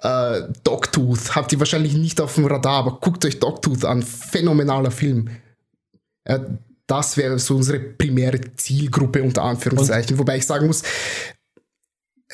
[0.00, 4.90] äh, Dogtooth habt ihr wahrscheinlich nicht auf dem Radar, aber guckt euch Dogtooth an, phänomenaler
[4.90, 5.28] Film.
[6.24, 6.38] Äh,
[6.86, 10.14] das wäre so unsere primäre Zielgruppe unter Anführungszeichen.
[10.14, 10.18] Und?
[10.18, 10.82] Wobei ich sagen muss,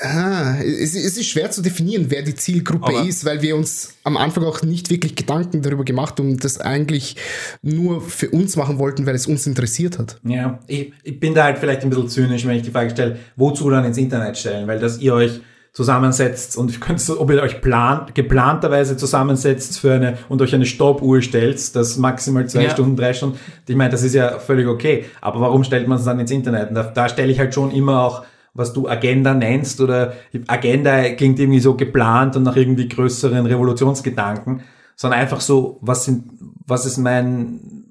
[0.00, 3.94] ah, es, es, ist schwer zu definieren, wer die Zielgruppe Aber ist, weil wir uns
[4.02, 7.16] am Anfang auch nicht wirklich Gedanken darüber gemacht haben und das eigentlich
[7.62, 10.18] nur für uns machen wollten, weil es uns interessiert hat.
[10.24, 13.18] Ja, ich, ich bin da halt vielleicht ein bisschen zynisch, wenn ich die Frage stelle,
[13.36, 15.40] wozu dann ins Internet stellen, weil dass ihr euch
[15.72, 21.22] zusammensetzt und könnt, ob ihr euch plant, geplanterweise zusammensetzt für eine und euch eine Stoppuhr
[21.22, 22.70] stellt, das maximal zwei ja.
[22.70, 23.38] Stunden, drei Stunden.
[23.68, 25.04] Ich meine, das ist ja völlig okay.
[25.20, 26.70] Aber warum stellt man es dann ins Internet?
[26.70, 30.14] Und da, da stelle ich halt schon immer auch was du Agenda nennst oder
[30.48, 34.62] Agenda klingt irgendwie so geplant und nach irgendwie größeren Revolutionsgedanken,
[34.96, 36.24] sondern einfach so, was sind,
[36.66, 37.89] was ist mein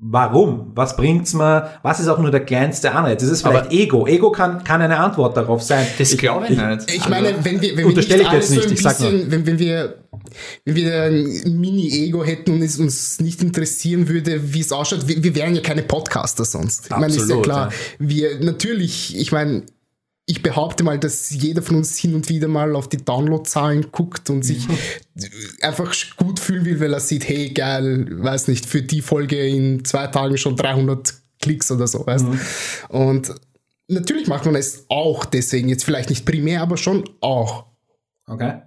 [0.00, 0.72] Warum?
[0.74, 1.70] Was bringt's mir?
[1.82, 3.22] Was ist auch nur der kleinste Anreiz?
[3.22, 4.06] Das ist vielleicht Aber Ego.
[4.06, 5.86] Ego kann, kann eine Antwort darauf sein.
[5.98, 6.94] Das glaube ich, ich, nicht.
[6.94, 9.46] Ich meine, wenn wir, wenn wir nicht ich jetzt nicht, so ich sag bisschen, wenn,
[9.46, 10.02] wenn wir,
[10.64, 15.22] wenn wir ein Mini-Ego hätten und es uns nicht interessieren würde, wie es ausschaut, wir,
[15.22, 16.86] wir wären ja keine Podcaster sonst.
[16.86, 17.68] Ich Absolut, meine, ist ja klar.
[17.68, 18.08] Ja.
[18.08, 19.62] Wir, natürlich, ich meine,
[20.26, 24.30] ich behaupte mal, dass jeder von uns hin und wieder mal auf die Downloadzahlen guckt
[24.30, 24.78] und sich mhm.
[25.60, 29.84] einfach gut fühlen will, weil er sieht, hey, geil, weiß nicht, für die Folge in
[29.84, 32.40] zwei Tagen schon 300 Klicks oder so, weißt mhm.
[32.88, 33.34] Und
[33.88, 37.66] natürlich macht man es auch deswegen, jetzt vielleicht nicht primär, aber schon auch.
[38.26, 38.62] Okay.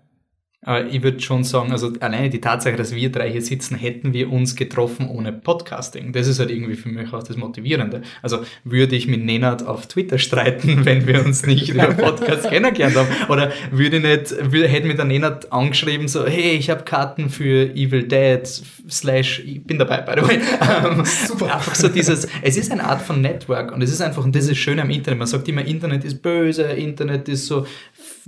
[0.64, 4.12] Aber ich würde schon sagen, also alleine die Tatsache, dass wir drei hier sitzen, hätten
[4.12, 6.14] wir uns getroffen ohne Podcasting.
[6.14, 8.02] Das ist halt irgendwie für mich auch das Motivierende.
[8.24, 12.96] Also würde ich mit Nenad auf Twitter streiten, wenn wir uns nicht über Podcast kennengelernt
[12.96, 13.08] haben?
[13.30, 17.30] Oder würde ich nicht, würde, hätte mir der Nenad angeschrieben, so, hey, ich habe Karten
[17.30, 18.42] für Evil Dead,
[18.90, 20.40] slash, ich bin dabei, by the way.
[20.68, 21.56] Ähm, Super.
[21.56, 24.48] Einfach so dieses, es ist eine Art von Network und es ist einfach, und das
[24.48, 25.20] ist schön am Internet.
[25.20, 27.66] Man sagt immer, Internet ist böse, Internet ist so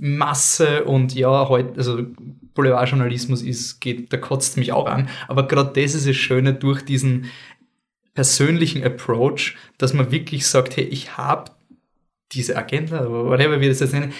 [0.00, 2.02] Masse und ja, heute, also
[2.54, 5.08] Boulevardjournalismus ist, geht, da kotzt mich auch an.
[5.28, 7.26] Aber gerade das ist das Schöne durch diesen
[8.14, 11.52] persönlichen Approach, dass man wirklich sagt, hey, ich habe
[12.32, 14.12] diese Agenda, whatever wir das jetzt nennen,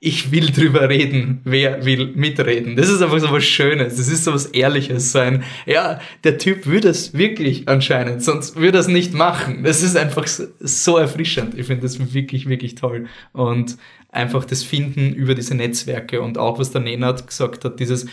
[0.00, 2.76] ich will drüber reden, wer will mitreden.
[2.76, 6.36] Das ist einfach so was Schönes, das ist so was Ehrliches, so ein, ja, der
[6.36, 9.64] Typ würde es wirklich anscheinend, sonst würde er es nicht machen.
[9.64, 11.58] Das ist einfach so erfrischend.
[11.58, 13.06] Ich finde das wirklich, wirklich toll.
[13.32, 13.78] Und
[14.14, 18.06] einfach das Finden über diese Netzwerke und auch, was der Nenad gesagt hat, dieses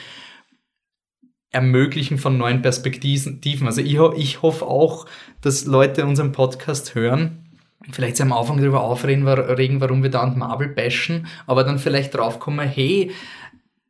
[1.52, 3.42] Ermöglichen von neuen Perspektiven.
[3.66, 5.06] Also ich, ich hoffe auch,
[5.42, 7.42] dass Leute unseren Podcast hören
[7.90, 12.68] vielleicht am Anfang darüber aufregen, warum wir da an Marvel bashen, aber dann vielleicht draufkommen,
[12.68, 13.12] hey,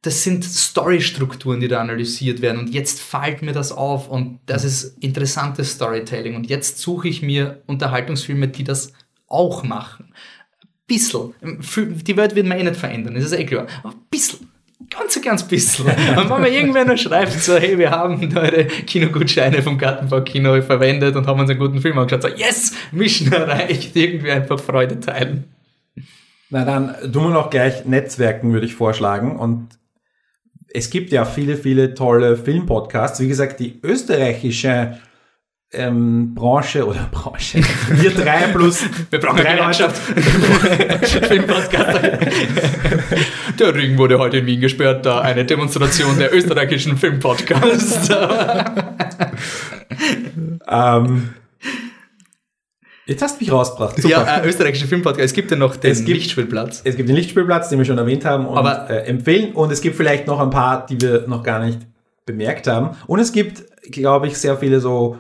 [0.02, 4.64] das sind Storystrukturen, die da analysiert werden und jetzt fällt mir das auf und das
[4.64, 8.94] ist interessantes Storytelling und jetzt suche ich mir Unterhaltungsfilme, die das
[9.28, 10.14] auch machen.
[10.92, 11.34] Bissl.
[11.42, 13.66] Die Welt wird man eh nicht verändern, das ist eh klar.
[13.82, 14.40] Aber bissl
[14.90, 15.86] ganz, ganz bisschen.
[16.18, 21.16] Und wenn man irgendwer noch schreibt, so, hey, wir haben eure Kinogutscheine vom Gartenbaukino verwendet
[21.16, 25.46] und haben uns einen guten Film angeschaut, so, yes, Mission erreicht, irgendwie einfach Freude teilen.
[26.50, 29.38] Na dann tun wir noch gleich Netzwerken, würde ich vorschlagen.
[29.38, 29.70] Und
[30.74, 33.22] es gibt ja viele, viele tolle Filmpodcasts.
[33.22, 35.00] Wie gesagt, die österreichische
[35.74, 37.62] ähm, Branche oder Branche.
[37.90, 38.84] Wir drei plus.
[39.10, 39.90] Wir brauchen drei Leute.
[43.60, 48.10] der Ring wurde heute in Wien gesperrt, da eine Demonstration der österreichischen Filmpodcasts.
[50.68, 51.30] ähm,
[53.12, 53.98] Jetzt hast du mich rausgebracht.
[53.98, 54.10] Super.
[54.10, 55.26] Ja, äh, österreichische Filmpodcast.
[55.26, 56.82] Es gibt ja noch den es gibt, Lichtspielplatz.
[56.86, 59.54] Es gibt den Lichtspielplatz, den wir schon erwähnt haben und Aber, äh, empfehlen.
[59.54, 61.80] Und es gibt vielleicht noch ein paar, die wir noch gar nicht
[62.26, 62.96] bemerkt haben.
[63.08, 65.18] Und es gibt, glaube ich, sehr viele so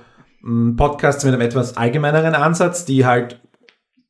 [0.75, 3.39] Podcasts mit einem etwas allgemeineren Ansatz, die halt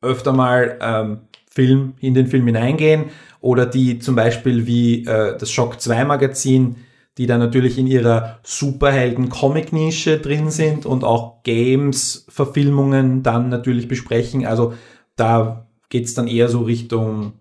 [0.01, 1.19] öfter mal ähm,
[1.49, 3.05] Film in den Film hineingehen
[3.41, 6.77] oder die zum Beispiel wie äh, das Shock 2 Magazin,
[7.17, 14.45] die dann natürlich in ihrer Superhelden-Comic-Nische drin sind und auch Games-Verfilmungen dann natürlich besprechen.
[14.45, 14.73] Also
[15.17, 17.33] da geht's dann eher so Richtung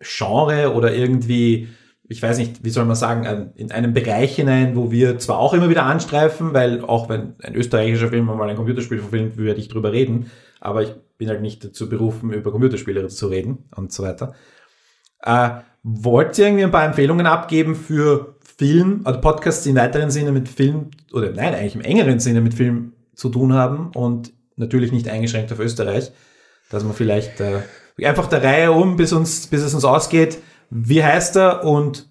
[0.00, 1.68] Genre oder irgendwie
[2.08, 5.52] ich weiß nicht, wie soll man sagen, in einen Bereich hinein, wo wir zwar auch
[5.52, 9.68] immer wieder anstreifen, weil auch wenn ein österreichischer Film mal ein Computerspiel verfilmt, würde ich
[9.68, 14.04] drüber reden, aber ich bin halt nicht dazu berufen, über Computerspiele zu reden und so
[14.04, 14.34] weiter.
[15.22, 15.50] Äh,
[15.82, 20.32] wollt ihr irgendwie ein paar Empfehlungen abgeben für Film, oder Podcasts, die im weiteren Sinne
[20.32, 24.92] mit Film, oder nein, eigentlich im engeren Sinne mit Film zu tun haben und natürlich
[24.92, 26.10] nicht eingeschränkt auf Österreich,
[26.70, 27.60] dass man vielleicht äh,
[28.02, 30.38] einfach der Reihe um, bis, uns, bis es uns ausgeht,
[30.70, 32.08] wie heißt er und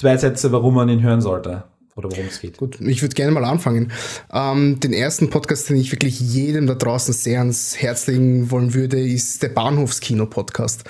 [0.00, 1.64] zwei Sätze, warum man ihn hören sollte
[1.94, 2.56] oder worum es geht.
[2.56, 3.92] Gut, ich würde gerne mal anfangen.
[4.32, 8.74] Ähm, den ersten Podcast, den ich wirklich jedem da draußen sehr ans Herz legen wollen
[8.74, 10.84] würde, ist der Bahnhofskino-Podcast.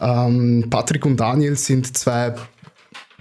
[0.00, 2.34] Ähm, Patrick und Daniel sind zwei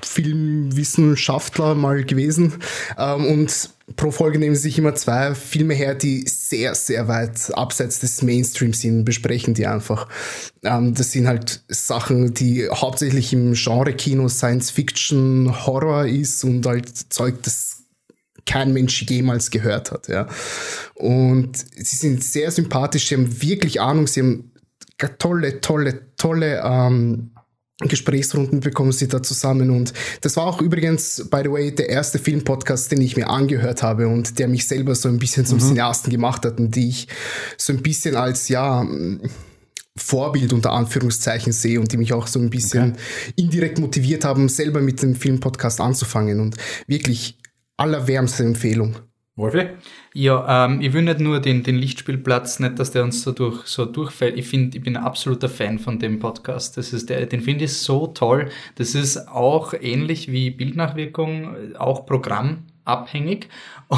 [0.05, 2.53] Filmwissenschaftler mal gewesen
[2.97, 7.53] ähm, und pro Folge nehmen sie sich immer zwei Filme her, die sehr, sehr weit
[7.55, 10.07] abseits des Mainstreams sind, besprechen die einfach.
[10.63, 16.89] Ähm, das sind halt Sachen, die hauptsächlich im Genre-Kino Science Fiction, Horror ist und halt
[17.11, 17.83] Zeug, das
[18.45, 20.27] kein Mensch jemals gehört hat, ja.
[20.95, 24.51] Und sie sind sehr sympathisch, sie haben wirklich Ahnung, sie haben
[25.17, 27.31] tolle, tolle, tolle ähm,
[27.87, 32.19] Gesprächsrunden bekommen sie da zusammen und das war auch übrigens, by the way, der erste
[32.19, 35.63] Filmpodcast, den ich mir angehört habe und der mich selber so ein bisschen zum mhm.
[35.63, 37.07] Cineasten gemacht hat und die ich
[37.57, 38.85] so ein bisschen als, ja,
[39.95, 43.33] Vorbild unter Anführungszeichen sehe und die mich auch so ein bisschen okay.
[43.35, 46.57] indirekt motiviert haben, selber mit dem Filmpodcast anzufangen und
[46.87, 47.37] wirklich
[47.77, 48.95] allerwärmste Empfehlung.
[49.35, 49.65] Wolfi?
[50.13, 53.65] Ja, ähm, ich will nicht nur den, den Lichtspielplatz, nicht, dass der uns so, durch,
[53.65, 54.37] so durchfällt.
[54.37, 56.77] Ich finde, ich bin ein absoluter Fan von dem Podcast.
[56.77, 58.49] Das ist der, den finde ich so toll.
[58.75, 63.47] Das ist auch ähnlich wie Bildnachwirkung, auch programmabhängig.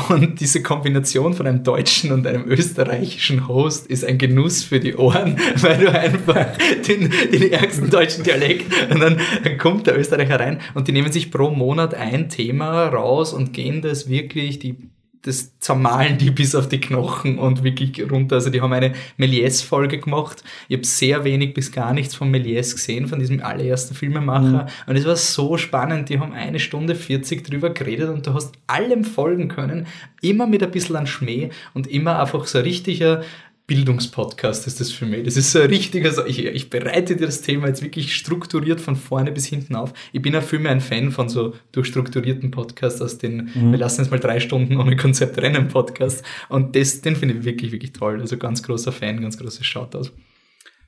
[0.07, 4.95] Und diese Kombination von einem deutschen und einem österreichischen Host ist ein Genuss für die
[4.95, 6.47] Ohren, weil du einfach
[6.87, 11.11] den, den ärgsten deutschen Dialekt und dann, dann kommt der Österreicher rein und die nehmen
[11.11, 14.77] sich pro Monat ein Thema raus und gehen das wirklich, die
[15.25, 18.35] das zermahlen die bis auf die Knochen und wirklich runter.
[18.35, 20.43] Also die haben eine Méliès-Folge gemacht.
[20.67, 24.63] Ich habe sehr wenig bis gar nichts von Méliès gesehen, von diesem allerersten Filmemacher.
[24.63, 24.69] Mhm.
[24.85, 26.09] Und es war so spannend.
[26.09, 29.87] Die haben eine Stunde 40 drüber geredet und du hast allem folgen können.
[30.21, 33.23] Immer mit ein bisschen an Schmäh und immer einfach so richtiger
[33.67, 35.23] Bildungspodcast ist das für mich.
[35.23, 38.79] Das ist so ein richtiger, so, ich, ich bereite dir das Thema jetzt wirklich strukturiert
[38.79, 39.91] von vorne bis hinten auf.
[40.11, 43.71] Ich bin auch viel mehr ein Fan von so durchstrukturierten Podcasts als den, mhm.
[43.71, 46.23] wir lassen jetzt mal drei Stunden ohne Konzept rennen Podcast.
[46.47, 48.21] Und das, den finde ich wirklich, wirklich toll.
[48.21, 50.11] Also ganz großer Fan, ganz großes Shoutout.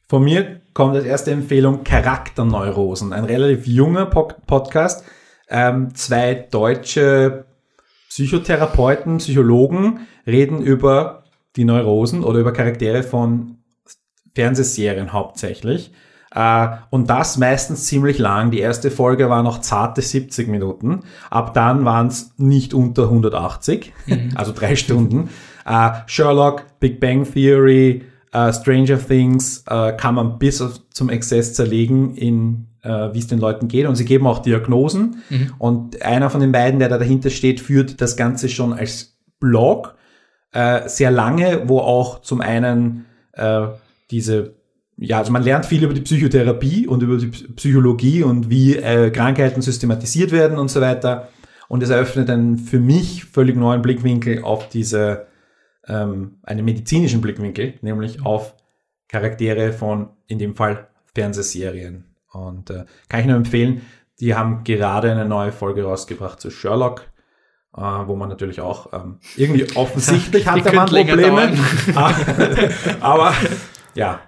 [0.08, 3.12] Von mir kommt als erste Empfehlung Charakterneurosen.
[3.12, 5.04] Ein relativ junger Podcast.
[5.50, 7.46] Ähm, zwei deutsche
[8.10, 11.24] Psychotherapeuten, Psychologen reden über
[11.58, 13.58] die Neurosen oder über Charaktere von
[14.36, 15.92] Fernsehserien hauptsächlich.
[16.34, 18.52] Äh, und das meistens ziemlich lang.
[18.52, 21.02] Die erste Folge war noch zarte 70 Minuten.
[21.30, 24.30] Ab dann waren es nicht unter 180, mhm.
[24.36, 25.30] also drei Stunden.
[25.66, 32.16] Äh, Sherlock, Big Bang Theory, äh, Stranger Things äh, kann man bis zum Exzess zerlegen
[32.16, 33.86] in äh, wie es den Leuten geht.
[33.88, 35.24] Und sie geben auch Diagnosen.
[35.30, 35.54] Mhm.
[35.58, 39.96] Und einer von den beiden, der da dahinter steht, führt das Ganze schon als Blog
[40.52, 43.68] äh, sehr lange, wo auch zum einen äh,
[44.12, 44.58] diese
[45.00, 49.12] ja, also man lernt viel über die Psychotherapie und über die Psychologie und wie äh,
[49.12, 51.30] Krankheiten systematisiert werden und so weiter.
[51.68, 55.28] Und es eröffnet einen für mich völlig neuen Blickwinkel auf diese,
[55.88, 58.56] ähm, einen medizinischen Blickwinkel, nämlich auf
[59.08, 62.06] Charaktere von, in dem Fall, Fernsehserien.
[62.32, 63.82] Und äh, kann ich nur empfehlen,
[64.20, 67.04] die haben gerade eine neue Folge rausgebracht zu Sherlock,
[67.76, 71.58] äh, wo man natürlich auch ähm, irgendwie offensichtlich hat der Mann Probleme.
[73.00, 73.34] aber
[73.96, 74.22] ja,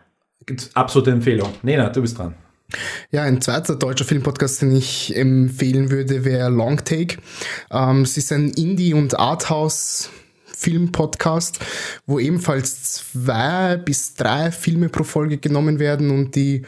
[0.74, 1.54] absolute Empfehlung.
[1.62, 2.36] Nena, du bist dran.
[3.12, 7.18] Ja, ein zweiter deutscher Filmpodcast, den ich empfehlen würde, wäre Long Take.
[7.72, 10.12] Ähm, es ist ein Indie- und Arthouse
[10.56, 11.60] Film-Podcast,
[12.06, 16.64] wo ebenfalls zwei bis drei Filme pro Folge genommen werden und die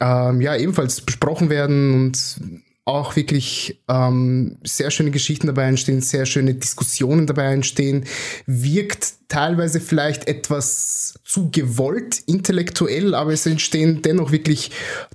[0.00, 2.40] ähm, ja ebenfalls besprochen werden und
[2.88, 8.04] auch wirklich ähm, sehr schöne Geschichten dabei entstehen, sehr schöne Diskussionen dabei entstehen,
[8.46, 14.70] wirkt teilweise vielleicht etwas zu gewollt intellektuell, aber es entstehen dennoch wirklich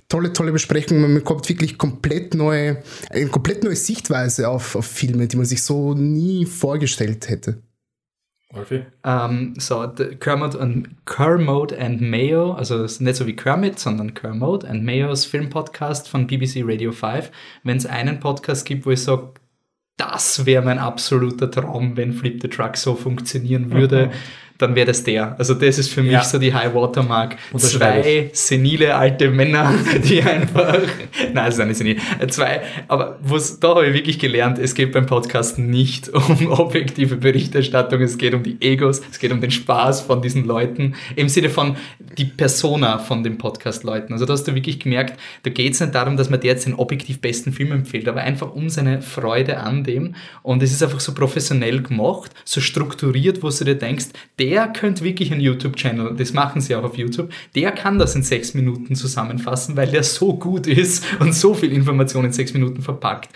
[0.08, 1.02] tolle, tolle Besprechungen.
[1.02, 5.62] Man bekommt wirklich komplett neue, eine komplett neue Sichtweise auf, auf Filme, die man sich
[5.62, 7.58] so nie vorgestellt hätte.
[8.54, 8.84] Wolfi?
[9.04, 9.86] Um, so,
[10.20, 16.08] Kermit und Kermode and Mayo, also nicht so wie Kermit, sondern Kermode and Mayos Filmpodcast
[16.08, 17.30] von BBC Radio 5.
[17.62, 19.34] Wenn es einen Podcast gibt, wo ich sage,
[19.96, 24.06] das wäre mein absoluter Traum, wenn Flip the Truck so funktionieren würde.
[24.06, 24.12] Mhm
[24.58, 25.36] dann wäre das der.
[25.38, 26.22] Also das ist für mich ja.
[26.22, 27.36] so die High Watermark.
[27.56, 29.74] Zwei senile alte Männer,
[30.04, 30.80] die einfach,
[31.32, 31.96] nein, es ist eine senil,
[32.28, 37.16] zwei, aber was, da habe ich wirklich gelernt, es geht beim Podcast nicht um objektive
[37.16, 41.28] Berichterstattung, es geht um die Egos, es geht um den Spaß von diesen Leuten, im
[41.28, 41.76] Sinne von
[42.16, 44.12] die Persona von den Podcast-Leuten.
[44.12, 46.66] Also da hast du wirklich gemerkt, da geht es nicht darum, dass man dir jetzt
[46.66, 50.82] den objektiv besten Film empfiehlt, aber einfach um seine Freude an dem und es ist
[50.82, 54.06] einfach so professionell gemacht, so strukturiert, wo du dir denkst,
[54.44, 58.22] der könnte wirklich einen YouTube-Channel, das machen sie auch auf YouTube, der kann das in
[58.22, 62.82] sechs Minuten zusammenfassen, weil der so gut ist und so viel Information in sechs Minuten
[62.82, 63.30] verpackt.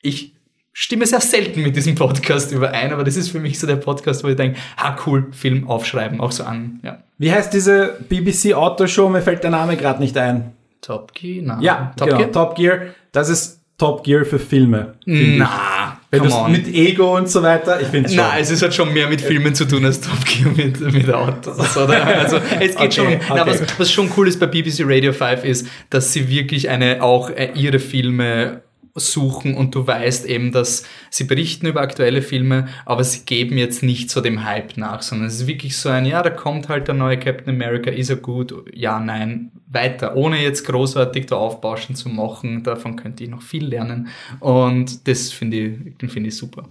[0.00, 0.34] Ich
[0.72, 4.22] stimme sehr selten mit diesem Podcast überein, aber das ist für mich so der Podcast,
[4.22, 6.78] wo ich denke, ah cool, Film aufschreiben, auch so an.
[6.84, 7.02] Ja.
[7.18, 9.08] Wie heißt diese BBC Auto Show?
[9.08, 10.52] Mir fällt der Name gerade nicht ein.
[10.80, 11.42] Top Gear?
[11.44, 11.62] Nein.
[11.62, 12.32] Ja, Top genau, Gear.
[12.32, 12.78] Top Gear.
[13.10, 14.94] Das ist Top Gear für Filme.
[15.04, 18.16] Na, wenn du mit Ego und so weiter, ich finde schon.
[18.16, 21.12] Nein, es ist halt schon mehr mit Filmen zu tun als Top Gear mit, mit
[21.12, 21.76] Autos.
[21.76, 22.06] Oder?
[22.06, 23.06] Also es geht okay, schon.
[23.06, 23.20] Okay.
[23.28, 27.02] Na, was, was schon cool ist bei BBC Radio 5 ist, dass sie wirklich eine
[27.02, 28.62] auch äh, ihre Filme
[28.94, 33.82] suchen und du weißt eben, dass sie berichten über aktuelle Filme, aber sie geben jetzt
[33.82, 36.88] nicht so dem Hype nach, sondern es ist wirklich so ein, ja, da kommt halt
[36.88, 38.54] der neue Captain America, ist er gut?
[38.72, 43.66] Ja, nein, weiter, ohne jetzt großartig da Aufbauschen zu machen, davon könnte ich noch viel
[43.66, 44.08] lernen
[44.40, 46.68] und das finde ich, finde ich super.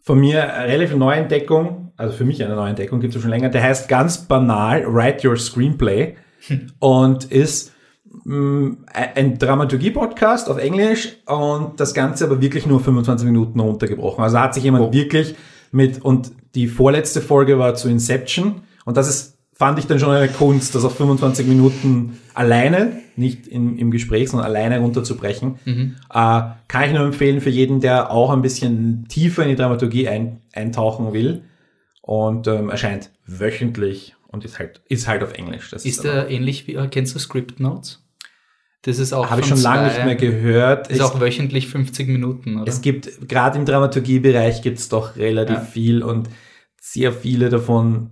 [0.00, 3.30] Von mir eine relativ neue Entdeckung, also für mich eine neue Entdeckung, gibt es schon
[3.30, 6.16] länger, der heißt ganz banal Write Your Screenplay
[6.78, 7.73] und ist
[8.24, 14.22] ein Dramaturgie-Podcast auf Englisch und das Ganze aber wirklich nur 25 Minuten runtergebrochen.
[14.22, 14.92] Also hat sich jemand oh.
[14.92, 15.34] wirklich
[15.72, 20.10] mit, und die vorletzte Folge war zu Inception und das ist, fand ich dann schon
[20.10, 25.58] eine Kunst, das auf 25 Minuten alleine, nicht im, im Gespräch, sondern alleine runterzubrechen.
[25.64, 25.96] Mhm.
[26.12, 30.08] Äh, kann ich nur empfehlen für jeden, der auch ein bisschen tiefer in die Dramaturgie
[30.08, 31.42] ein, eintauchen will
[32.02, 35.70] und ähm, erscheint wöchentlich und ist halt, ist halt auf Englisch.
[35.70, 38.03] Das ist, ist der ähnlich wie, kennst du Script Notes?
[38.84, 39.30] Das ist auch.
[39.30, 40.88] Habe ich schon lange nicht mehr gehört.
[40.88, 42.70] Ist ich, auch wöchentlich 50 Minuten, oder?
[42.70, 45.62] Es gibt, gerade im Dramaturgiebereich gibt es doch relativ ja.
[45.62, 46.28] viel und
[46.80, 48.10] sehr viele davon,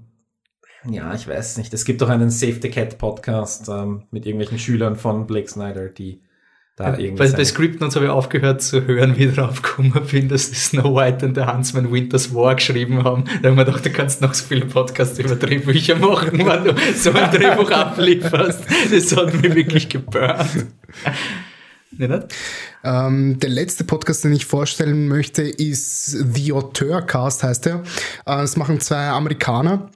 [0.88, 1.72] ja, ich weiß nicht.
[1.74, 5.88] Es gibt auch einen Save the Cat Podcast ähm, mit irgendwelchen Schülern von Blake Snyder,
[5.88, 6.22] die
[6.76, 10.28] da ja, bei, bei Scriptnotes habe ich aufgehört zu hören, wie ich drauf gekommen bin,
[10.28, 13.24] dass die Snow White und der Huntsman Winter's War geschrieben haben.
[13.42, 16.74] Da haben wir gedacht, du kannst noch so viele Podcasts über Drehbücher machen, wenn du
[16.96, 18.64] so ein Drehbuch ablieferst.
[18.90, 20.66] Das hat mich wirklich geburnt.
[22.84, 27.82] Ähm, der letzte Podcast, den ich vorstellen möchte, ist The Auteur Cast, heißt er.
[28.24, 29.90] Äh, das machen zwei Amerikaner,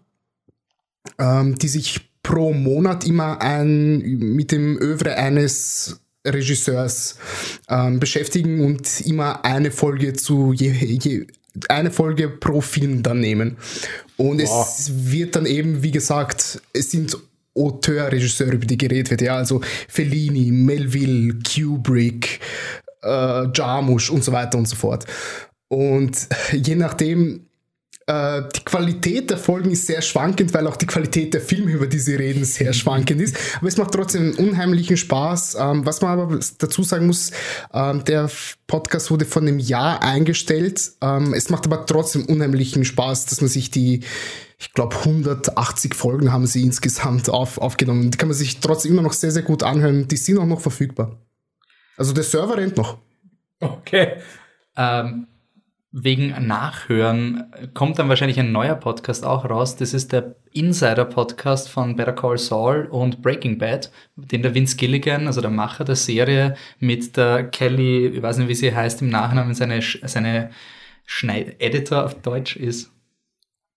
[1.18, 7.16] ähm, die sich pro Monat immer ein, mit dem Övre eines Regisseurs
[7.68, 11.26] ähm, beschäftigen und immer eine Folge zu je, je,
[11.68, 13.56] eine Folge pro Film dann nehmen.
[14.16, 14.66] Und wow.
[14.66, 17.16] es wird dann eben, wie gesagt, es sind
[17.54, 19.22] Auteur, Regisseur, über die geredet wird.
[19.22, 22.40] Ja, also Fellini, Melville, Kubrick,
[23.02, 25.06] äh, Jarmusch und so weiter und so fort.
[25.68, 27.45] Und je nachdem,
[28.08, 31.98] die Qualität der Folgen ist sehr schwankend, weil auch die Qualität der Filme, über die
[31.98, 33.36] sie reden, sehr schwankend ist.
[33.56, 35.56] Aber es macht trotzdem unheimlichen Spaß.
[35.58, 37.32] Ähm, was man aber dazu sagen muss,
[37.74, 38.30] ähm, der
[38.68, 40.92] Podcast wurde von einem Jahr eingestellt.
[41.02, 44.04] Ähm, es macht aber trotzdem unheimlichen Spaß, dass man sich die,
[44.56, 48.12] ich glaube, 180 Folgen haben sie insgesamt auf, aufgenommen.
[48.12, 50.06] Die kann man sich trotzdem immer noch sehr, sehr gut anhören.
[50.06, 51.18] Die sind auch noch verfügbar.
[51.96, 52.98] Also der Server rennt noch.
[53.58, 54.18] Okay.
[54.76, 55.26] Ähm,
[55.98, 59.76] wegen Nachhören kommt dann wahrscheinlich ein neuer Podcast auch raus.
[59.76, 65.26] Das ist der Insider-Podcast von Better Call Saul und Breaking Bad, den der Vince Gilligan,
[65.26, 69.08] also der Macher der Serie, mit der Kelly, ich weiß nicht, wie sie heißt im
[69.08, 70.50] Nachnamen, seine, seine
[71.06, 72.92] Schneid Editor auf Deutsch ist.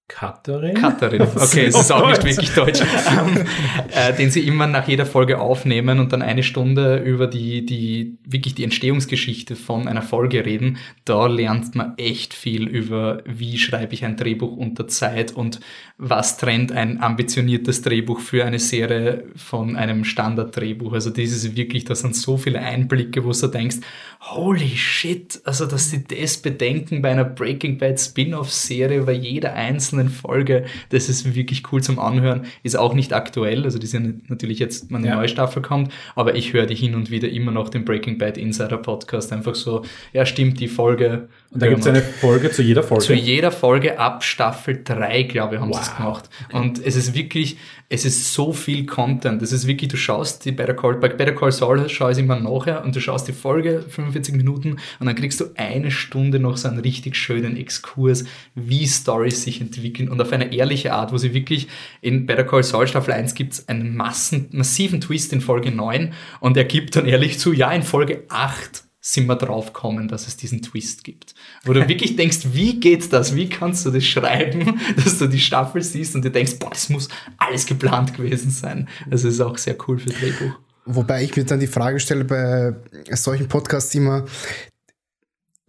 [0.09, 0.73] Katharin?
[0.73, 2.81] Katharin, okay, es ist auch nicht wirklich deutsch.
[3.09, 3.45] ähm,
[3.91, 8.17] äh, den sie immer nach jeder Folge aufnehmen und dann eine Stunde über die, die,
[8.25, 10.77] wirklich die Entstehungsgeschichte von einer Folge reden.
[11.05, 15.59] Da lernt man echt viel über, wie schreibe ich ein Drehbuch unter Zeit und
[15.97, 20.93] was trennt ein ambitioniertes Drehbuch für eine Serie von einem Standarddrehbuch.
[20.93, 23.77] Also das ist wirklich, da sind so viele Einblicke, wo du denkst,
[24.21, 30.09] holy shit, also dass sie das bedenken bei einer Breaking Bad Spin-off-Serie über jeder einzelnen
[30.09, 34.59] Folge, das ist wirklich cool zum Anhören, ist auch nicht aktuell, also die sind natürlich
[34.59, 35.15] jetzt, wenn eine ja.
[35.15, 38.37] neue Staffel kommt, aber ich höre die hin und wieder immer noch den Breaking Bad
[38.37, 41.29] Insider Podcast, einfach so, ja stimmt, die Folge.
[41.51, 43.03] Und da gibt es eine Folge zu jeder Folge?
[43.03, 45.77] Zu jeder Folge ab Staffel 3, glaube ich, haben wow.
[45.77, 46.29] sie es gemacht.
[46.51, 47.57] Und es ist wirklich,
[47.89, 49.41] es ist so viel Content.
[49.41, 52.39] Es ist wirklich, du schaust die Better Call, bei Better Call Saul schaue ich immer
[52.39, 56.55] nachher und du schaust die Folge 45 Minuten und dann kriegst du eine Stunde noch
[56.55, 61.17] so einen richtig schönen Exkurs, wie Stories sich entwickeln und auf eine ehrliche Art, wo
[61.17, 61.67] sie wirklich
[62.01, 66.13] in Better Call Saul Staffel 1 gibt es einen massen, massiven Twist in Folge 9
[66.41, 70.27] und er gibt dann ehrlich zu, ja, in Folge 8 sind wir drauf kommen, dass
[70.27, 71.33] es diesen Twist gibt.
[71.63, 73.33] Wo du wirklich denkst, wie geht das?
[73.33, 76.89] Wie kannst du das schreiben, dass du die Staffel siehst und du denkst, boah, das
[76.89, 78.89] muss alles geplant gewesen sein.
[79.09, 80.53] Also ist auch sehr cool für Drehbuch.
[80.85, 82.73] Wobei ich mir dann die Frage stelle bei
[83.15, 84.25] solchen Podcasts immer,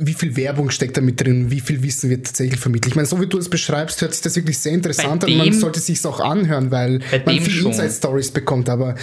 [0.02, 2.92] wie viel Werbung steckt da mit drin, wie viel Wissen wird tatsächlich vermittelt.
[2.92, 5.36] Ich meine, so wie du es beschreibst, hört sich das wirklich sehr interessant an.
[5.36, 8.94] Man sollte sich auch anhören, weil man viele Inside-Stories bekommt, aber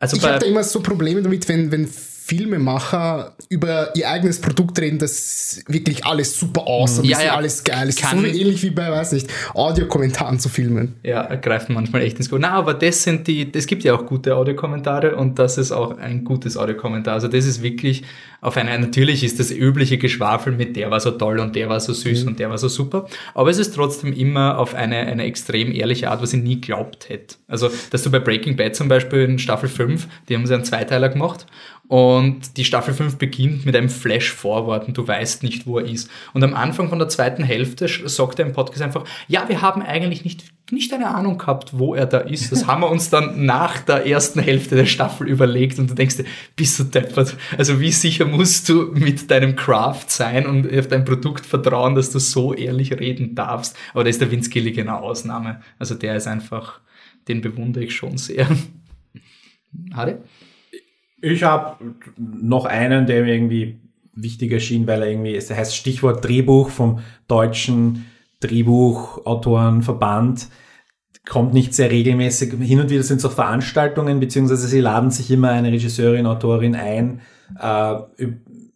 [0.00, 1.88] also ich habe da immer so Probleme damit, wenn, wenn
[2.28, 7.34] Filmemacher über ihr eigenes Produkt reden, das wirklich alles super awesome ja, ist, ja.
[7.34, 8.02] alles geil ist.
[8.02, 10.96] Kann so ähnlich wie bei, weiß nicht, Audiokommentaren zu filmen.
[11.02, 12.40] Ja, greift manchmal echt ins Gut.
[12.40, 15.96] Na, aber das sind die, es gibt ja auch gute Audiokommentare und das ist auch
[15.96, 17.14] ein gutes Audiokommentar.
[17.14, 18.04] Also das ist wirklich
[18.40, 21.80] auf eine, natürlich ist das übliche Geschwafel mit der war so toll und der war
[21.80, 22.28] so süß mhm.
[22.28, 26.10] und der war so super, aber es ist trotzdem immer auf eine, eine extrem ehrliche
[26.10, 27.36] Art, was ich nie glaubt hätte.
[27.48, 30.64] Also, dass du bei Breaking Bad zum Beispiel in Staffel 5, die haben sie einen
[30.64, 31.46] Zweiteiler gemacht
[31.88, 36.10] und die Staffel 5 beginnt mit einem Flash-Forward und du weißt nicht, wo er ist.
[36.34, 39.82] Und am Anfang von der zweiten Hälfte sagt er im Podcast einfach, ja, wir haben
[39.82, 42.52] eigentlich nicht, nicht eine Ahnung gehabt, wo er da ist.
[42.52, 46.18] Das haben wir uns dann nach der ersten Hälfte der Staffel überlegt und du denkst
[46.18, 46.24] dir,
[46.56, 47.36] bist du deppert?
[47.56, 52.10] Also wie sicher musst du mit deinem Craft sein und auf dein Produkt vertrauen, dass
[52.10, 53.76] du so ehrlich reden darfst?
[53.94, 55.60] Aber da ist der Vince Gilligan eine Ausnahme.
[55.78, 56.80] Also der ist einfach,
[57.28, 58.48] den bewundere ich schon sehr.
[59.92, 60.16] Harry?
[61.20, 63.80] Ich habe noch einen, der mir irgendwie
[64.14, 68.06] wichtig erschien, weil er irgendwie, es heißt Stichwort Drehbuch vom deutschen
[68.40, 70.48] Drehbuchautorenverband,
[71.28, 72.54] kommt nicht sehr regelmäßig.
[72.60, 76.74] Hin und wieder sind es auch Veranstaltungen, beziehungsweise sie laden sich immer eine Regisseurin, Autorin
[76.74, 77.20] ein
[77.60, 77.96] äh,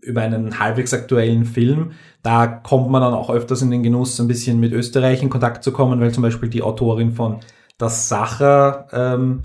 [0.01, 1.93] über einen halbwegs aktuellen Film.
[2.23, 5.65] Da kommt man dann auch öfters in den Genuss, ein bisschen mit Österreich in Kontakt
[5.65, 7.41] zu kommen, weil zum Beispiel die Autorin von
[7.79, 9.43] Das Sacher ähm,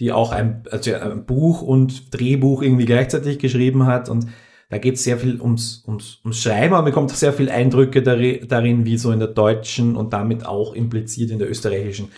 [0.00, 4.26] die auch ein, also ein Buch und Drehbuch irgendwie gleichzeitig geschrieben hat und
[4.70, 8.02] da geht es sehr viel ums, ums, ums Schreiben, aber man bekommt sehr viel Eindrücke
[8.02, 12.12] darin, wie so in der deutschen und damit auch impliziert in der österreichischen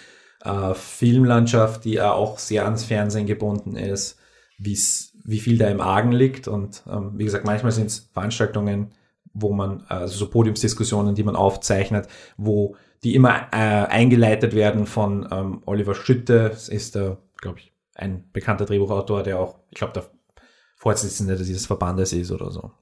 [0.44, 4.18] äh, Filmlandschaft, die ja auch sehr ans Fernsehen gebunden ist,
[4.58, 6.48] wie viel da im Argen liegt.
[6.48, 8.90] Und ähm, wie gesagt, manchmal sind es Veranstaltungen,
[9.32, 15.26] wo man, also so Podiumsdiskussionen, die man aufzeichnet, wo die immer äh, eingeleitet werden von
[15.30, 19.92] ähm, Oliver Schütte, das ist der, glaube ich, ein bekannter Drehbuchautor, der auch, ich glaube,
[19.92, 20.04] der
[20.80, 22.72] Vorsitzende dieses Verbandes ist oder so.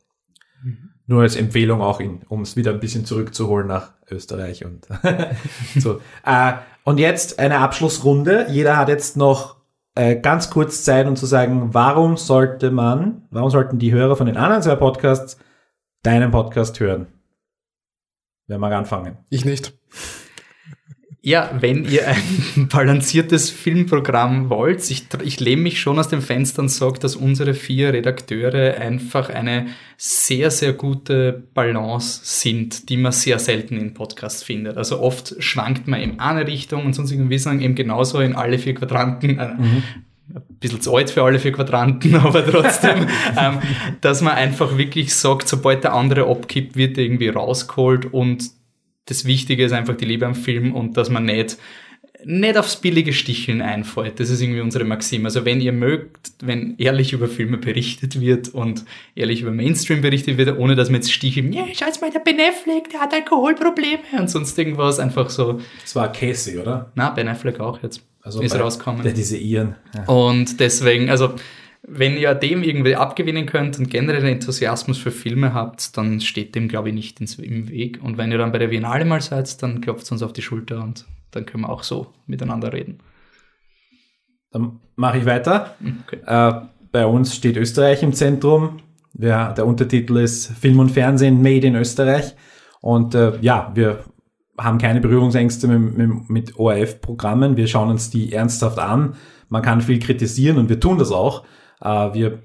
[0.63, 0.91] Mhm.
[1.07, 4.87] Nur als Empfehlung auch, um es wieder ein bisschen zurückzuholen nach Österreich und
[5.77, 6.01] so.
[6.25, 6.53] Äh,
[6.85, 8.47] und jetzt eine Abschlussrunde.
[8.51, 9.57] Jeder hat jetzt noch
[9.97, 14.27] äh, ganz kurz Zeit, um zu sagen, warum sollte man, warum sollten die Hörer von
[14.27, 15.37] den anderen zwei Podcasts
[16.05, 17.09] deinen Podcast hören?
[18.47, 19.19] Wer mag anfangen?
[19.29, 19.77] Ich nicht
[21.29, 26.63] Ja, wenn ihr ein balanciertes Filmprogramm wollt, ich, ich lehne mich schon aus dem Fenster
[26.63, 29.67] und sage, dass unsere vier Redakteure einfach eine
[29.99, 34.79] sehr, sehr gute Balance sind, die man sehr selten in Podcasts findet.
[34.79, 38.59] Also oft schwankt man in eine Richtung und sonst irgendwie sagen eben genauso in alle
[38.59, 39.39] vier Quadranten.
[39.39, 39.83] Äh, mhm.
[40.35, 43.07] Ein bisschen zu alt für alle vier Quadranten, aber trotzdem,
[43.37, 43.59] ähm,
[44.01, 48.45] dass man einfach wirklich sagt, sobald der andere abkippt, wird er irgendwie rausgeholt und
[49.09, 51.59] das Wichtige ist einfach die Liebe am Film und dass man nicht
[52.25, 54.19] nicht aufs billige Sticheln einfällt.
[54.19, 55.27] Das ist irgendwie unsere Maxime.
[55.27, 58.85] Also wenn ihr mögt, wenn ehrlich über Filme berichtet wird und
[59.15, 62.41] ehrlich über Mainstream berichtet wird, ohne dass man jetzt sticheln, ja, schau mal, der Ben
[62.41, 65.61] Affleck, der hat Alkoholprobleme und sonst irgendwas, einfach so.
[65.81, 66.91] Das war Casey, oder?
[66.97, 68.03] Na, Ben Affleck auch jetzt.
[68.21, 69.03] Also ist rauskommen.
[69.03, 69.77] Der diese Iren.
[69.95, 70.05] Ja.
[70.07, 71.35] Und deswegen, also
[71.91, 76.69] wenn ihr dem irgendwie abgewinnen könnt und generell Enthusiasmus für Filme habt, dann steht dem,
[76.69, 78.01] glaube ich, nicht ins, im Weg.
[78.03, 80.83] Und wenn ihr dann bei der Biennale mal seid, dann klopft uns auf die Schulter
[80.83, 82.99] und dann können wir auch so miteinander reden.
[84.51, 85.75] Dann mache ich weiter.
[86.07, 86.21] Okay.
[86.27, 88.81] Äh, bei uns steht Österreich im Zentrum.
[89.19, 92.35] Ja, der Untertitel ist Film und Fernsehen Made in Österreich.
[92.81, 94.05] Und äh, ja, wir
[94.57, 97.57] haben keine Berührungsängste mit, mit, mit ORF-Programmen.
[97.57, 99.15] Wir schauen uns die ernsthaft an.
[99.49, 101.45] Man kann viel kritisieren und wir tun das auch.
[101.81, 102.43] Äh, wir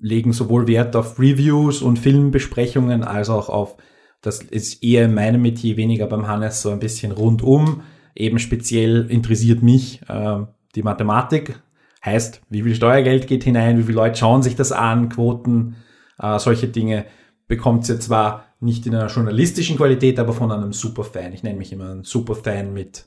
[0.00, 3.76] legen sowohl Wert auf Reviews und Filmbesprechungen als auch auf,
[4.20, 7.82] das ist eher in meinem Metier, weniger beim Hannes, so ein bisschen rundum.
[8.14, 10.38] Eben speziell interessiert mich äh,
[10.74, 11.60] die Mathematik.
[12.04, 15.76] Heißt, wie viel Steuergeld geht hinein, wie viele Leute schauen sich das an, Quoten,
[16.18, 17.06] äh, solche Dinge
[17.48, 21.32] bekommt ihr zwar nicht in einer journalistischen Qualität, aber von einem Superfan.
[21.32, 23.06] Ich nenne mich immer ein Superfan mit,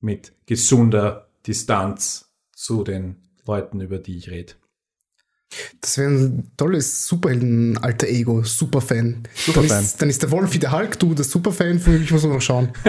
[0.00, 3.16] mit gesunder Distanz zu den
[3.46, 4.54] Leuten, über die ich rede.
[5.80, 9.28] Das wäre ein tolles Superhelden-alter Ego, Superfan.
[9.34, 9.68] Superfan.
[9.68, 12.24] Dann ist, dann ist der Wolf wie der Hulk, du der Superfan, für mich muss
[12.24, 12.70] man noch schauen.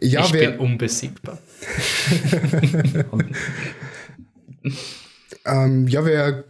[0.00, 1.38] ja, ich wer, bin unbesiegbar.
[5.46, 6.44] ähm, ja, wer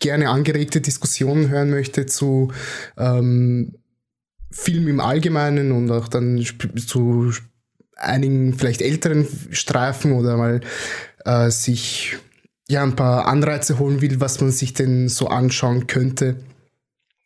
[0.00, 2.52] gerne angeregte Diskussionen hören möchte zu
[2.96, 3.78] ähm,
[4.50, 6.44] Film im Allgemeinen und auch dann
[6.86, 7.32] zu
[7.98, 10.60] einigen vielleicht älteren Streifen oder mal
[11.24, 12.16] äh, sich
[12.68, 16.36] ja ein paar Anreize holen will, was man sich denn so anschauen könnte,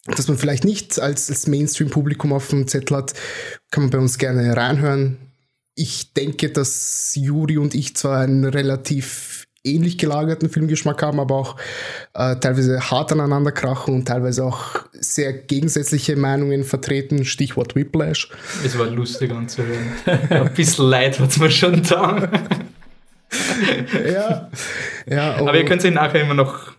[0.07, 3.15] dass man vielleicht nicht als, als Mainstream-Publikum auf dem Zettel hat,
[3.71, 5.19] kann man bei uns gerne reinhören.
[5.75, 9.32] Ich denke, dass Juri und ich zwar einen relativ
[9.65, 11.57] ähnlich gelagerten Filmgeschmack haben, aber auch
[12.15, 17.25] äh, teilweise hart aneinander krachen und teilweise auch sehr gegensätzliche Meinungen vertreten.
[17.25, 18.29] Stichwort Whiplash.
[18.65, 19.93] Es war lustig anzuhören.
[20.31, 22.29] Ein bisschen leid hat es mir schon da.
[24.07, 24.51] ja,
[25.07, 25.37] ja.
[25.37, 26.73] Aber ihr könnt sich nachher immer noch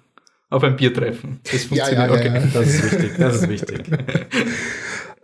[0.50, 1.40] auf ein Bier treffen.
[1.52, 1.98] Das funktioniert.
[1.98, 2.50] Ja, ja, okay.
[2.54, 3.12] ja, Das ist wichtig.
[3.18, 3.84] Das ist wichtig.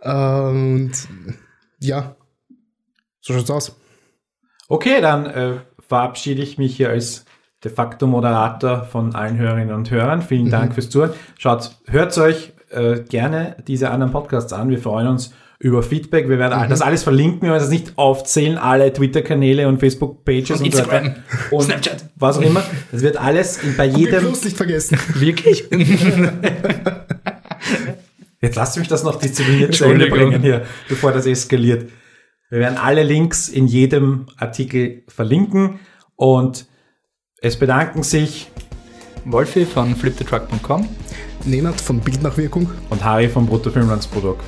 [0.00, 0.92] und
[1.78, 2.16] ja,
[3.20, 3.76] so schaut's aus.
[4.68, 7.24] Okay, dann äh, verabschiede ich mich hier als
[7.64, 10.22] de facto Moderator von allen Hörerinnen und Hörern.
[10.22, 10.50] Vielen mhm.
[10.50, 11.12] Dank fürs Zuhören.
[11.38, 14.70] Schaut, hört euch äh, gerne diese anderen Podcasts an.
[14.70, 16.28] Wir freuen uns über Feedback.
[16.28, 16.70] Wir werden mhm.
[16.70, 17.42] das alles verlinken.
[17.42, 21.16] Wir werden das nicht aufzählen, alle Twitter-Kanäle und Facebook-Pages und, Instagram,
[21.50, 22.04] so und Snapchat.
[22.16, 22.62] was auch immer.
[22.92, 24.20] Das wird alles bei jedem.
[24.20, 24.98] bloß nicht vergessen.
[25.14, 25.64] Wirklich.
[28.40, 31.90] Jetzt lasst mich das noch diszipliniert zu Ende bringen hier, bevor das eskaliert.
[32.48, 35.78] Wir werden alle Links in jedem Artikel verlinken
[36.16, 36.66] und
[37.42, 38.50] es bedanken sich
[39.24, 40.86] Wolfi von fliptetruck.com,
[41.46, 44.44] Nenad von Bildnachwirkung und Harry von Bruttofilmlandsprodukt.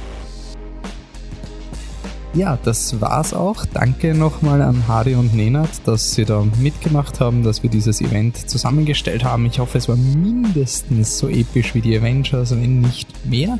[2.34, 3.66] Ja, das war's auch.
[3.66, 8.48] Danke nochmal an Harry und Nenad, dass sie da mitgemacht haben, dass wir dieses Event
[8.48, 9.44] zusammengestellt haben.
[9.46, 13.58] Ich hoffe, es war mindestens so episch wie die Avengers, wenn nicht mehr.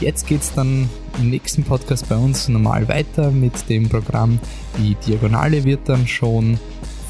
[0.00, 0.88] Jetzt geht's dann
[1.20, 4.38] im nächsten Podcast bei uns normal weiter mit dem Programm.
[4.78, 6.58] Die Diagonale wird dann schon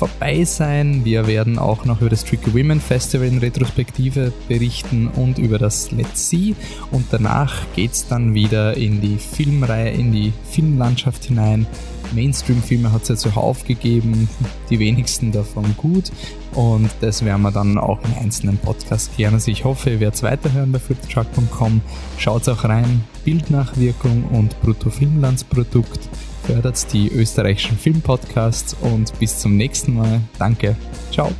[0.08, 1.04] vorbei sein.
[1.04, 5.92] Wir werden auch noch über das Tricky Women Festival in Retrospektive berichten und über das
[5.92, 6.56] Let's See.
[6.90, 11.68] Und danach geht es dann wieder in die Filmreihe, in die Filmlandschaft hinein.
[12.16, 14.28] Mainstream-Filme hat es ja zuhauf gegeben,
[14.70, 16.10] die wenigsten davon gut.
[16.52, 19.34] Und das werden wir dann auch in einzelnen Podcasts klären.
[19.34, 21.80] Also ich hoffe, ihr werdet weiterhören bei fliptruck.com.
[22.18, 23.04] Schaut auch rein.
[23.24, 26.08] Bildnachwirkung und Bruttofilmlandsprodukt
[26.46, 30.20] fördert die österreichischen Filmpodcasts und bis zum nächsten Mal.
[30.38, 30.76] Danke.
[31.10, 31.30] Ciao.